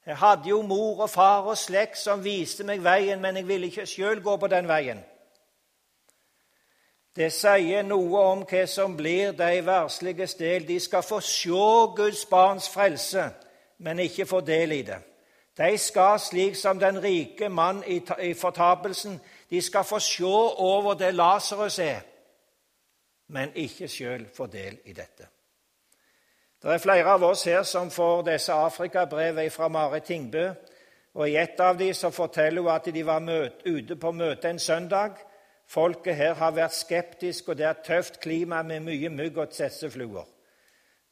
Jeg 0.06 0.18
hadde 0.18 0.50
jo 0.50 0.62
mor 0.62 1.02
og 1.02 1.10
far 1.10 1.42
og 1.42 1.58
slekt 1.58 1.98
som 1.98 2.24
viste 2.24 2.64
meg 2.64 2.84
veien, 2.84 3.22
men 3.22 3.38
jeg 3.38 3.48
ville 3.48 3.68
ikke 3.70 3.86
sjøl 3.86 4.22
gå 4.22 4.38
på 4.38 4.48
den 4.48 4.68
veien. 4.68 5.04
Det 7.16 7.32
sier 7.34 7.84
noe 7.84 8.22
om 8.32 8.44
hva 8.48 8.66
som 8.70 8.96
blir 8.98 9.32
de 9.38 9.62
versliges 9.66 10.36
del. 10.40 10.68
De 10.68 10.80
skal 10.80 11.04
få 11.04 11.20
se 11.26 11.62
Guds 11.98 12.26
barns 12.30 12.70
frelse, 12.70 13.30
men 13.78 14.00
ikke 14.00 14.26
få 14.26 14.42
del 14.42 14.72
i 14.72 14.82
det. 14.82 15.00
De 15.58 15.78
skal, 15.78 16.20
slik 16.20 16.56
som 16.56 16.80
den 16.80 17.04
rike 17.04 17.50
mann 17.50 17.84
i, 17.88 18.34
fortapelsen, 18.34 19.20
de 19.50 19.62
skal 19.62 19.84
få 19.84 20.00
se 20.00 20.24
over 20.24 20.94
det 20.94 21.14
Lasarus 21.16 21.80
er, 21.80 22.00
men 23.28 23.52
ikke 23.56 23.88
sjøl 23.88 24.28
få 24.36 24.48
del 24.48 24.78
i 24.86 24.94
dette. 24.94 25.28
Det 26.64 26.74
er 26.74 26.78
flere 26.84 27.12
av 27.16 27.24
oss 27.24 27.44
her 27.48 27.64
som 27.64 27.92
får 27.92 28.24
disse 28.28 28.54
Afrikabrev 28.54 29.50
fra 29.52 29.68
Marit 29.68 30.04
Tingbø. 30.04 30.50
og 31.14 31.30
I 31.30 31.36
et 31.36 31.60
av 31.60 31.78
dem 31.78 32.12
forteller 32.12 32.62
hun 32.62 32.72
at 32.72 32.86
de 32.86 33.06
var 33.06 33.50
ute 33.66 33.96
på 33.96 34.12
møte 34.12 34.50
en 34.50 34.60
søndag. 34.60 35.12
Folket 35.70 36.16
her 36.18 36.34
har 36.34 36.56
vært 36.58 36.74
skeptisk, 36.74 37.52
og 37.52 37.60
det 37.60 37.68
er 37.70 37.82
tøft 37.86 38.18
klima 38.24 38.64
med 38.66 38.82
mye 38.88 39.10
mygg 39.14 39.38
og 39.38 39.52
tsetsefluer. 39.54 40.26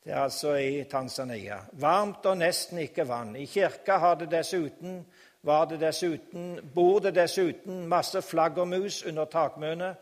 Det 0.04 0.14
er 0.14 0.24
altså 0.24 0.56
i 0.56 0.84
Tanzania. 0.90 1.60
Varmt 1.78 2.26
og 2.26 2.40
nesten 2.40 2.80
ikke 2.82 3.06
vann. 3.08 3.36
I 3.36 3.46
kirka 3.46 4.00
har 4.02 4.16
det 4.18 4.32
dessuten, 4.32 5.04
var 5.46 5.66
det 5.70 5.82
dessuten, 5.82 6.58
bor 6.74 7.00
det 7.00 7.14
dessuten 7.16 7.86
masse 7.88 8.22
flaggermus 8.22 9.04
under 9.06 9.26
takmønet. 9.26 9.96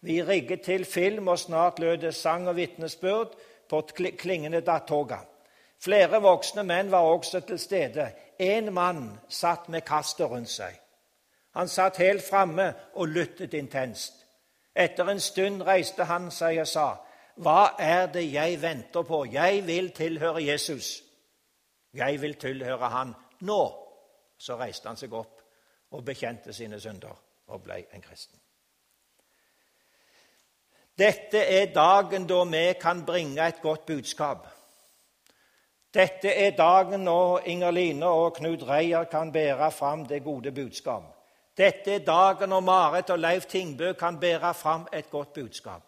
Vi 0.00 0.22
rigget 0.22 0.60
til 0.66 0.84
film, 0.84 1.28
og 1.28 1.38
snart 1.38 1.78
lød 1.78 1.98
det 1.98 2.14
sang 2.14 2.48
og 2.48 2.56
vitnesbyrd 2.56 3.36
på 3.68 3.80
klingende 4.18 4.60
datoga. 4.60 5.22
Flere 5.80 6.20
voksne 6.22 6.64
menn 6.66 6.90
var 6.90 7.06
også 7.14 7.40
til 7.40 7.58
stede. 7.58 8.10
En 8.38 8.72
mann 8.74 9.20
satt 9.28 9.68
med 9.68 9.84
kastet 9.86 10.26
rundt 10.30 10.50
seg. 10.50 10.80
Han 11.54 11.68
satt 11.68 11.96
helt 11.96 12.22
framme 12.22 12.74
og 12.94 13.08
lyttet 13.08 13.54
intenst. 13.54 14.26
Etter 14.76 15.08
en 15.08 15.20
stund 15.20 15.62
reiste 15.62 16.04
han 16.04 16.30
seg 16.30 16.60
og 16.60 16.68
sa, 16.68 16.96
'Hva 17.36 17.74
er 17.78 18.06
det 18.06 18.32
jeg 18.32 18.62
venter 18.62 19.02
på? 19.02 19.24
Jeg 19.24 19.66
vil 19.66 19.90
tilhøre 19.90 20.44
Jesus.' 20.46 21.02
Jeg 21.94 22.20
vil 22.20 22.34
tilhøre 22.34 22.88
Han 22.88 23.14
nå. 23.40 23.80
Så 24.38 24.56
reiste 24.56 24.88
han 24.88 24.96
seg 24.96 25.12
opp 25.12 25.42
og 25.90 26.04
bekjente 26.04 26.52
sine 26.52 26.80
synder 26.80 27.14
og 27.46 27.62
ble 27.62 27.84
en 27.92 28.02
kristen. 28.02 28.40
Dette 30.98 31.38
er 31.38 31.72
dagen 31.74 32.26
da 32.26 32.44
vi 32.44 32.72
kan 32.80 33.04
bringe 33.06 33.46
et 33.46 33.62
godt 33.62 33.86
budskap. 33.86 34.46
Dette 35.94 36.34
er 36.34 36.56
dagen 36.56 37.00
når 37.06 37.46
Inger 37.46 37.70
Line 37.70 38.06
og 38.06 38.34
Knut 38.34 38.62
Reier 38.68 39.04
kan 39.04 39.32
bære 39.32 39.70
fram 39.70 40.06
det 40.06 40.24
gode 40.24 40.52
budskap. 40.52 41.13
Dette 41.56 41.94
er 41.94 41.98
dagen 41.98 42.48
når 42.48 42.60
Marit 42.60 43.10
og 43.10 43.18
Leif 43.18 43.46
Tingbø 43.46 43.92
kan 43.92 44.20
bære 44.20 44.54
fram 44.54 44.88
et 44.92 45.10
godt 45.10 45.32
budskap. 45.32 45.82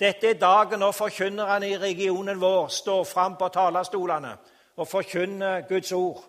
Dette 0.00 0.30
er 0.30 0.38
dagen 0.40 0.80
når 0.80 0.92
forkynnerne 0.92 1.68
i 1.68 1.78
regionen 1.78 2.40
vår 2.40 2.68
står 2.68 3.04
fram 3.04 3.36
på 3.36 3.48
talerstolene 3.48 4.36
og 4.76 4.88
forkynner 4.88 5.60
Guds 5.68 5.92
ord. 5.92 6.24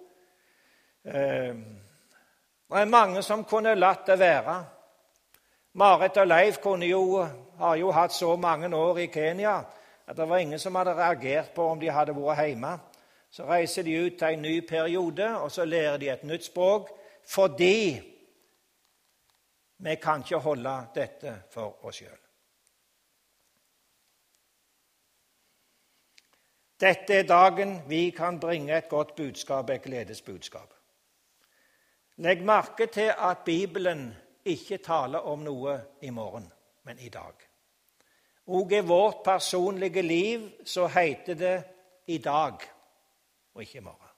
Eh, 1.06 1.56
det 2.70 2.82
er 2.82 2.86
mange 2.86 3.22
som 3.24 3.44
kunne 3.44 3.76
latt 3.76 4.08
det 4.08 4.20
være. 4.20 4.66
Marit 5.74 6.18
og 6.18 6.28
Leif 6.28 6.58
jo, 6.66 7.28
har 7.60 7.76
jo 7.76 7.92
hatt 7.92 8.14
så 8.14 8.36
mange 8.36 8.76
år 8.76 8.98
i 8.98 9.06
Kenya 9.06 9.62
at 10.08 10.18
det 10.18 10.30
var 10.30 10.38
ingen 10.38 10.60
som 10.60 10.76
hadde 10.76 10.94
reagert 10.94 11.54
på 11.56 11.64
om 11.68 11.80
de 11.80 11.90
hadde 11.90 12.16
vært 12.16 12.48
hjemme. 12.48 12.78
Så 13.32 13.46
reiser 13.46 13.84
de 13.84 14.06
ut 14.06 14.18
til 14.20 14.28
en 14.28 14.42
ny 14.42 14.68
periode, 14.68 15.38
og 15.40 15.52
så 15.52 15.66
lærer 15.66 15.98
de 15.98 16.10
et 16.10 16.24
nytt 16.24 16.46
språk 16.46 16.90
fordi 17.28 18.02
vi 19.78 19.96
kan 19.96 20.22
ikke 20.24 20.38
holde 20.40 20.76
dette 20.96 21.42
for 21.52 21.86
oss 21.86 22.00
sjøl. 22.00 22.22
Dette 26.80 27.14
er 27.22 27.28
dagen 27.28 27.78
vi 27.88 28.10
kan 28.12 28.40
bringe 28.40 28.78
et 28.78 28.90
godt 28.90 29.16
budskap, 29.16 29.70
et 29.70 29.82
gledesbudskap. 29.82 30.74
Legg 32.18 32.44
merke 32.44 32.88
til 32.88 33.14
at 33.18 33.44
Bibelen 33.46 34.14
ikke 34.46 34.78
taler 34.78 35.20
om 35.20 35.44
noe 35.44 35.80
i 36.02 36.10
morgen, 36.10 36.52
men 36.84 37.00
i 37.00 37.10
dag. 37.10 37.34
Og 38.48 38.72
i 38.72 38.80
vårt 38.80 39.24
personlige 39.24 40.02
liv 40.02 40.52
så 40.66 40.88
heter 40.88 41.34
det 41.34 41.64
'i 42.08 42.18
dag' 42.18 42.70
og 43.54 43.62
ikke 43.62 43.78
i 43.78 43.82
morgen. 43.82 44.10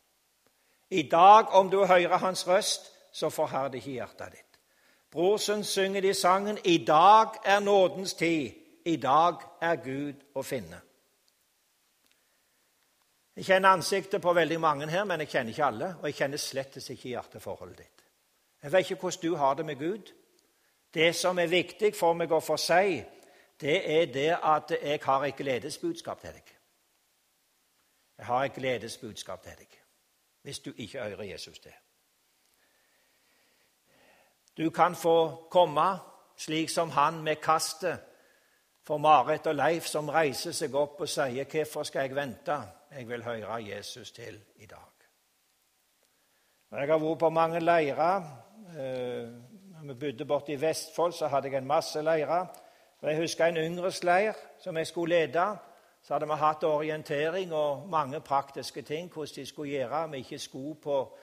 I 0.89 1.09
dag, 1.09 1.49
om 1.49 1.69
du 1.69 1.85
hører 1.85 2.17
hans 2.17 2.47
røst, 2.47 2.93
så 3.11 3.29
forherd 3.29 3.75
ikke 3.75 3.91
hjertet 3.91 4.31
ditt. 4.31 4.46
Brorsen 5.11 5.63
synger 5.63 6.01
de 6.01 6.13
sangen 6.13 6.57
'I 6.63 6.85
dag 6.85 7.27
er 7.45 7.59
nådens 7.59 8.13
tid'. 8.13 8.53
I 8.85 8.95
dag 8.95 9.35
er 9.61 9.75
Gud 9.75 10.13
å 10.35 10.41
finne. 10.41 10.81
Jeg 13.35 13.45
kjenner 13.45 13.69
ansiktet 13.69 14.21
på 14.21 14.33
veldig 14.33 14.59
mange 14.59 14.87
her, 14.89 15.03
men 15.03 15.19
jeg 15.19 15.29
kjenner 15.29 15.49
ikke 15.49 15.65
alle. 15.65 15.95
Og 15.99 16.05
jeg 16.05 16.15
kjenner 16.15 16.37
slett 16.37 16.77
ikke 16.77 17.09
hjerteforholdet 17.09 17.77
ditt. 17.77 18.05
Jeg 18.63 18.71
vet 18.71 18.91
ikke 18.91 19.01
hvordan 19.01 19.21
du 19.21 19.35
har 19.35 19.53
det 19.53 19.65
med 19.65 19.75
Gud. 19.75 20.13
Det 20.93 21.15
som 21.15 21.39
er 21.39 21.47
viktig 21.47 21.95
for 21.95 22.13
meg 22.13 22.31
å 22.31 22.39
få 22.39 22.57
si, 22.57 23.03
det 23.61 23.77
er 23.99 24.05
det 24.13 24.37
at 24.43 24.71
jeg 24.81 24.99
har 25.03 25.25
et 25.25 25.35
gledesbudskap 25.35 26.21
til 26.21 26.33
deg. 26.33 26.53
Jeg 28.17 28.25
har 28.25 28.45
et 28.45 28.53
gledesbudskap 28.53 29.43
til 29.43 29.59
deg 29.59 29.83
hvis 30.47 30.59
du 30.59 30.71
ikke 30.77 31.03
hører 31.03 31.23
Jesus 31.23 31.59
til. 31.59 31.73
Du 34.57 34.69
kan 34.69 34.95
få 34.95 35.47
komme 35.51 35.99
slik 36.37 36.69
som 36.69 36.89
han 36.89 37.23
med 37.23 37.35
kastet 37.35 37.99
for 38.87 38.97
Marit 38.97 39.47
og 39.47 39.55
Leif, 39.55 39.85
som 39.85 40.09
reiser 40.09 40.51
seg 40.51 40.75
opp 40.75 41.01
og 41.01 41.09
sier, 41.09 41.43
'Hvorfor 41.43 41.83
skal 41.83 42.01
jeg 42.01 42.15
vente? 42.15 42.61
Jeg 42.91 43.07
vil 43.07 43.23
høre 43.23 43.55
Jesus 43.55 44.11
til 44.11 44.39
i 44.55 44.65
dag.' 44.65 44.97
Jeg 46.71 46.87
har 46.87 46.97
vært 46.97 47.19
på 47.19 47.29
mange 47.29 47.59
leirer. 47.59 48.23
Eh, 48.77 49.29
når 49.83 49.93
vi 49.93 49.93
bodde 49.93 50.25
borte 50.25 50.53
i 50.53 50.61
Vestfold, 50.61 51.13
så 51.13 51.27
hadde 51.27 51.47
jeg 51.47 51.57
en 51.57 51.67
masse 51.67 52.01
leirer. 52.01 52.45
Jeg 53.01 53.17
husker 53.17 53.45
en 53.45 53.57
yngresleir 53.57 54.33
som 54.59 54.77
jeg 54.77 54.87
skulle 54.87 55.15
lede. 55.15 55.57
Så 56.03 56.13
hadde 56.13 56.27
vi 56.27 56.33
hatt 56.33 56.63
orientering 56.63 57.53
og 57.53 57.89
mange 57.89 58.19
praktiske 58.21 58.81
ting, 58.81 59.11
hvordan 59.13 59.35
de 59.35 59.45
skulle 59.45 59.71
gjøre 59.71 60.07
med 60.07 60.19
ikke 60.19 60.39
sko 60.39 60.73
på, 60.73 61.17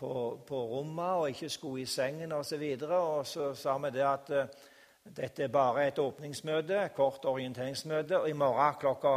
på, 0.00 0.40
på 0.46 0.60
rommet 0.72 1.20
og 1.20 1.28
ikke 1.30 1.48
sko 1.52 1.76
i 1.76 1.86
sengen 1.86 2.32
osv. 2.32 2.64
Og, 2.88 3.18
og 3.18 3.26
så 3.26 3.52
sa 3.54 3.76
vi 3.78 3.90
det 3.94 4.04
at 4.06 4.32
uh, 4.32 4.68
dette 5.16 5.44
er 5.44 5.52
bare 5.52 5.86
et 5.88 5.98
åpningsmøte, 5.98 6.88
kort 6.96 7.24
orienteringsmøte, 7.24 8.20
og 8.20 8.28
i 8.28 8.36
morgen 8.36 8.78
klokka 8.80 9.14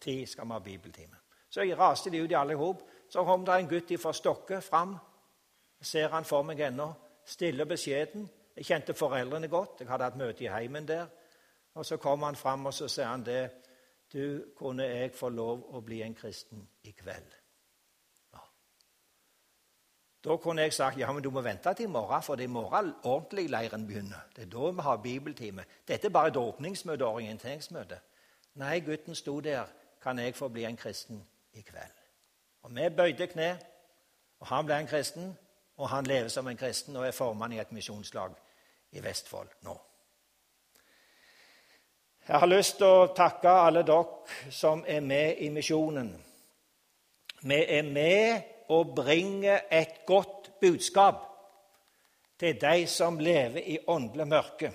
ti 0.00 0.24
skal 0.26 0.48
vi 0.48 0.52
ha 0.52 0.58
bibeltime. 0.64 1.16
Så 1.50 1.64
jeg 1.64 1.78
raste 1.78 2.10
de 2.10 2.22
ut 2.22 2.32
alle 2.36 2.56
hop. 2.56 2.82
Så 3.08 3.24
kom 3.24 3.44
det 3.46 3.54
en 3.54 3.68
gutt 3.70 3.92
fra 4.02 4.12
Stokke 4.12 4.60
fram. 4.60 4.96
Ser 5.80 6.08
han 6.12 6.24
for 6.24 6.42
meg 6.44 6.60
ennå. 6.60 6.90
Stille 7.24 7.62
og 7.62 7.70
beskjeden. 7.70 8.26
Jeg 8.56 8.66
kjente 8.66 8.94
foreldrene 8.94 9.48
godt. 9.48 9.80
Jeg 9.80 9.88
hadde 9.88 10.04
hatt 10.04 10.18
møte 10.18 10.44
i 10.44 10.50
heimen 10.50 10.88
der. 10.88 11.06
Og 11.74 11.86
Så 11.86 11.96
kom 11.96 12.22
han 12.22 12.36
fram 12.36 12.66
og 12.66 12.74
så 12.74 12.88
sier 12.88 13.06
han 13.06 13.24
det 13.24 13.50
du, 14.12 14.52
kunne 14.56 14.84
jeg 14.84 15.14
få 15.14 15.28
lov 15.28 15.64
å 15.74 15.80
bli 15.84 16.02
en 16.02 16.14
kristen 16.14 16.62
i 16.84 16.92
kveld? 16.92 17.45
Da 20.26 20.36
kunne 20.36 20.62
jeg 20.62 20.72
sagt 20.72 20.98
ja, 20.98 21.12
men 21.12 21.22
du 21.22 21.30
må 21.30 21.40
vente 21.40 21.74
til 21.74 21.86
i 21.86 21.88
morgen, 21.88 22.22
for 22.22 22.34
det 22.34 22.44
er 22.44 22.48
i 22.48 22.52
morgen 22.52 22.94
ordentlig 23.04 23.50
leiren 23.50 23.86
begynner. 23.86 24.26
Det 24.36 24.42
er 24.42 24.50
da 24.50 24.70
vi 24.70 24.82
har 24.82 24.96
bibeltime. 24.96 25.64
Dette 25.88 26.06
er 26.06 26.10
bare 26.10 26.28
et 26.28 26.36
åpningsmøte 26.36 27.06
og 27.06 27.14
orienteringsmøte. 27.20 28.00
Nei, 28.54 28.80
gutten 28.80 29.14
sto 29.14 29.40
der. 29.40 29.64
Kan 30.02 30.18
jeg 30.18 30.34
få 30.34 30.48
bli 30.48 30.64
en 30.64 30.76
kristen 30.76 31.22
i 31.52 31.60
kveld? 31.60 31.94
Og 32.62 32.74
Vi 32.74 32.88
bøyde 32.96 33.26
kne, 33.26 33.58
og 34.40 34.46
han 34.46 34.66
ble 34.66 34.78
en 34.80 34.86
kristen. 34.86 35.38
Og 35.76 35.88
han 35.88 36.06
lever 36.06 36.28
som 36.28 36.48
en 36.48 36.56
kristen 36.56 36.96
og 36.96 37.06
er 37.06 37.10
formann 37.10 37.52
i 37.52 37.60
et 37.60 37.72
misjonslag 37.72 38.34
i 38.92 39.02
Vestfold 39.04 39.48
nå. 39.62 39.80
Jeg 42.28 42.38
har 42.38 42.46
lyst 42.46 42.78
til 42.80 42.86
å 42.86 43.12
takke 43.14 43.48
alle 43.48 43.84
dere 43.86 44.50
som 44.50 44.84
er 44.88 45.00
med 45.00 45.36
i 45.38 45.48
misjonen. 45.48 46.08
Vi 47.42 47.58
er 47.68 47.82
med 47.82 48.55
og 48.68 48.94
bringer 48.96 49.60
et 49.72 50.02
godt 50.06 50.50
budskap 50.60 51.22
til 52.38 52.60
de 52.60 52.86
som 52.86 53.18
lever 53.18 53.62
i 53.64 53.78
åndelig 53.86 54.28
mørke. 54.28 54.72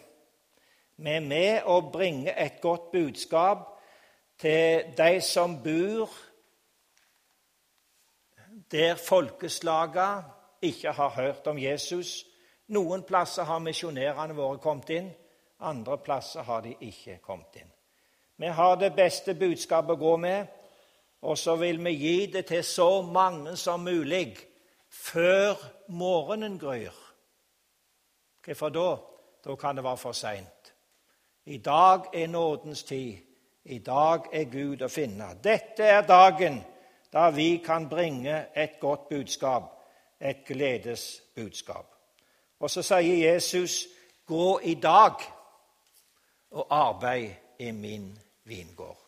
Vi 0.98 1.10
er 1.10 1.20
med 1.20 1.62
og 1.64 1.92
bringer 1.92 2.46
et 2.46 2.62
godt 2.62 2.92
budskap 2.92 3.58
til 4.40 4.84
de 4.98 5.22
som 5.22 5.64
bor 5.64 6.10
der 8.72 8.96
folkeslagene 8.96 10.24
ikke 10.62 10.92
har 10.92 11.10
hørt 11.10 11.48
om 11.48 11.58
Jesus. 11.60 12.26
Noen 12.68 13.04
plasser 13.04 13.44
har 13.44 13.60
misjonærene 13.60 14.36
våre 14.36 14.60
kommet 14.64 14.90
inn. 14.96 15.10
Andre 15.60 15.98
plasser 15.98 16.46
har 16.48 16.62
de 16.62 16.76
ikke 16.80 17.18
kommet 17.22 17.58
inn. 17.60 17.72
Vi 18.38 18.48
har 18.48 18.76
det 18.76 18.94
beste 18.96 19.36
budskapet 19.36 19.98
å 19.98 20.02
gå 20.02 20.16
med, 20.18 20.48
og 21.22 21.38
så 21.38 21.56
vil 21.56 21.84
vi 21.86 21.92
gi 21.92 22.26
det 22.26 22.46
til 22.46 22.64
så 22.64 23.02
mange 23.02 23.58
som 23.58 23.80
mulig 23.80 24.38
før 24.90 25.56
morgenen 25.88 26.60
gryr. 26.60 26.92
Hvorfor 28.46 28.70
da? 28.70 28.96
Da 29.46 29.56
kan 29.56 29.76
det 29.76 29.84
være 29.84 29.98
for 29.98 30.12
seint. 30.12 30.74
I 31.46 31.58
dag 31.58 32.02
er 32.14 32.28
nådens 32.28 32.84
tid. 32.84 33.18
I 33.64 33.78
dag 33.78 34.22
er 34.34 34.44
Gud 34.44 34.82
å 34.82 34.90
finne. 34.90 35.36
Dette 35.44 35.84
er 35.86 36.02
dagen 36.06 36.62
da 37.14 37.30
vi 37.30 37.62
kan 37.66 37.90
bringe 37.90 38.46
et 38.56 38.80
godt 38.80 39.10
budskap, 39.10 39.64
et 40.20 40.46
gledesbudskap. 40.48 41.86
Og 42.60 42.70
så 42.70 42.82
sier 42.82 43.34
Jesus, 43.34 43.88
'Gå 44.26 44.60
i 44.64 44.74
dag' 44.74 45.32
og 46.52 46.68
arbeid 46.70 47.30
i 47.60 47.72
min 47.72 48.20
vingård. 48.44 49.01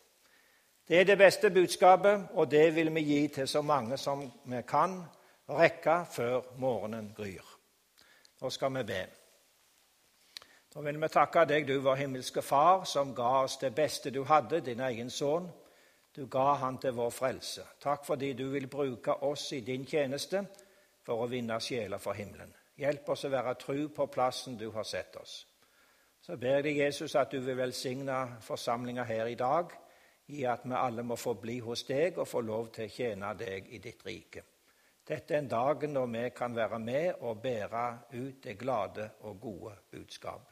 Det 0.88 1.00
er 1.00 1.04
det 1.04 1.18
beste 1.18 1.50
budskapet, 1.50 2.26
og 2.32 2.50
det 2.50 2.74
vil 2.74 2.94
vi 2.94 3.00
gi 3.00 3.28
til 3.28 3.48
så 3.48 3.62
mange 3.62 3.96
som 3.96 4.20
vi 4.44 4.58
kan 4.68 4.98
rekke 5.48 6.04
før 6.12 6.40
morgenen 6.60 7.14
gryr. 7.16 7.44
Nå 8.40 8.50
skal 8.50 8.74
vi 8.74 8.82
be. 8.82 8.98
Da 10.74 10.80
vil 10.80 11.00
vi 11.00 11.08
takke 11.08 11.46
deg, 11.48 11.64
du 11.68 11.80
vår 11.80 11.94
himmelske 11.94 12.42
Far, 12.42 12.84
som 12.84 13.14
ga 13.14 13.28
oss 13.46 13.56
det 13.56 13.74
beste 13.74 14.10
du 14.10 14.24
hadde, 14.28 14.60
din 14.60 14.80
egen 14.80 15.10
sønn. 15.10 15.46
Du 16.16 16.26
ga 16.26 16.52
han 16.60 16.76
til 16.78 16.92
vår 16.92 17.10
frelse. 17.10 17.64
Takk 17.80 18.04
fordi 18.04 18.32
du 18.32 18.50
vil 18.50 18.66
bruke 18.68 19.14
oss 19.24 19.52
i 19.52 19.60
din 19.60 19.86
tjeneste 19.86 20.44
for 21.02 21.24
å 21.24 21.30
vinne 21.32 21.56
sjeler 21.60 21.98
for 21.98 22.12
himmelen. 22.12 22.52
Hjelp 22.76 23.08
oss 23.08 23.24
å 23.24 23.32
være 23.32 23.54
tru 23.54 23.88
på 23.88 24.06
plassen 24.06 24.58
du 24.60 24.68
har 24.70 24.84
sett 24.84 25.16
oss. 25.16 25.46
Så 26.20 26.36
ber 26.36 26.58
jeg 26.58 26.64
deg, 26.68 26.82
Jesus, 26.84 27.16
at 27.16 27.32
du 27.32 27.40
vil 27.40 27.56
velsigne 27.56 28.36
forsamlinga 28.42 29.04
her 29.04 29.32
i 29.32 29.40
dag 29.40 29.72
i 30.26 30.44
at 30.48 30.64
vi 30.64 30.74
alle 30.74 31.02
må 31.02 31.16
få 31.16 31.34
bli 31.40 31.58
hos 31.60 31.84
deg 31.88 32.18
og 32.18 32.28
få 32.28 32.40
lov 32.40 32.70
til 32.72 32.88
å 32.88 32.94
tjene 32.94 33.32
deg 33.38 33.68
i 33.76 33.78
ditt 33.78 34.04
rike. 34.06 34.44
Dette 35.04 35.34
er 35.34 35.42
en 35.42 35.48
dag 35.48 35.84
når 35.90 36.06
vi 36.12 36.22
kan 36.36 36.54
være 36.56 36.78
med 36.80 37.20
og 37.20 37.42
bære 37.42 37.84
ut 38.14 38.40
det 38.42 38.56
glade 38.58 39.10
og 39.20 39.40
gode 39.40 39.74
budskap. 39.92 40.48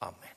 Amen. 0.00 0.34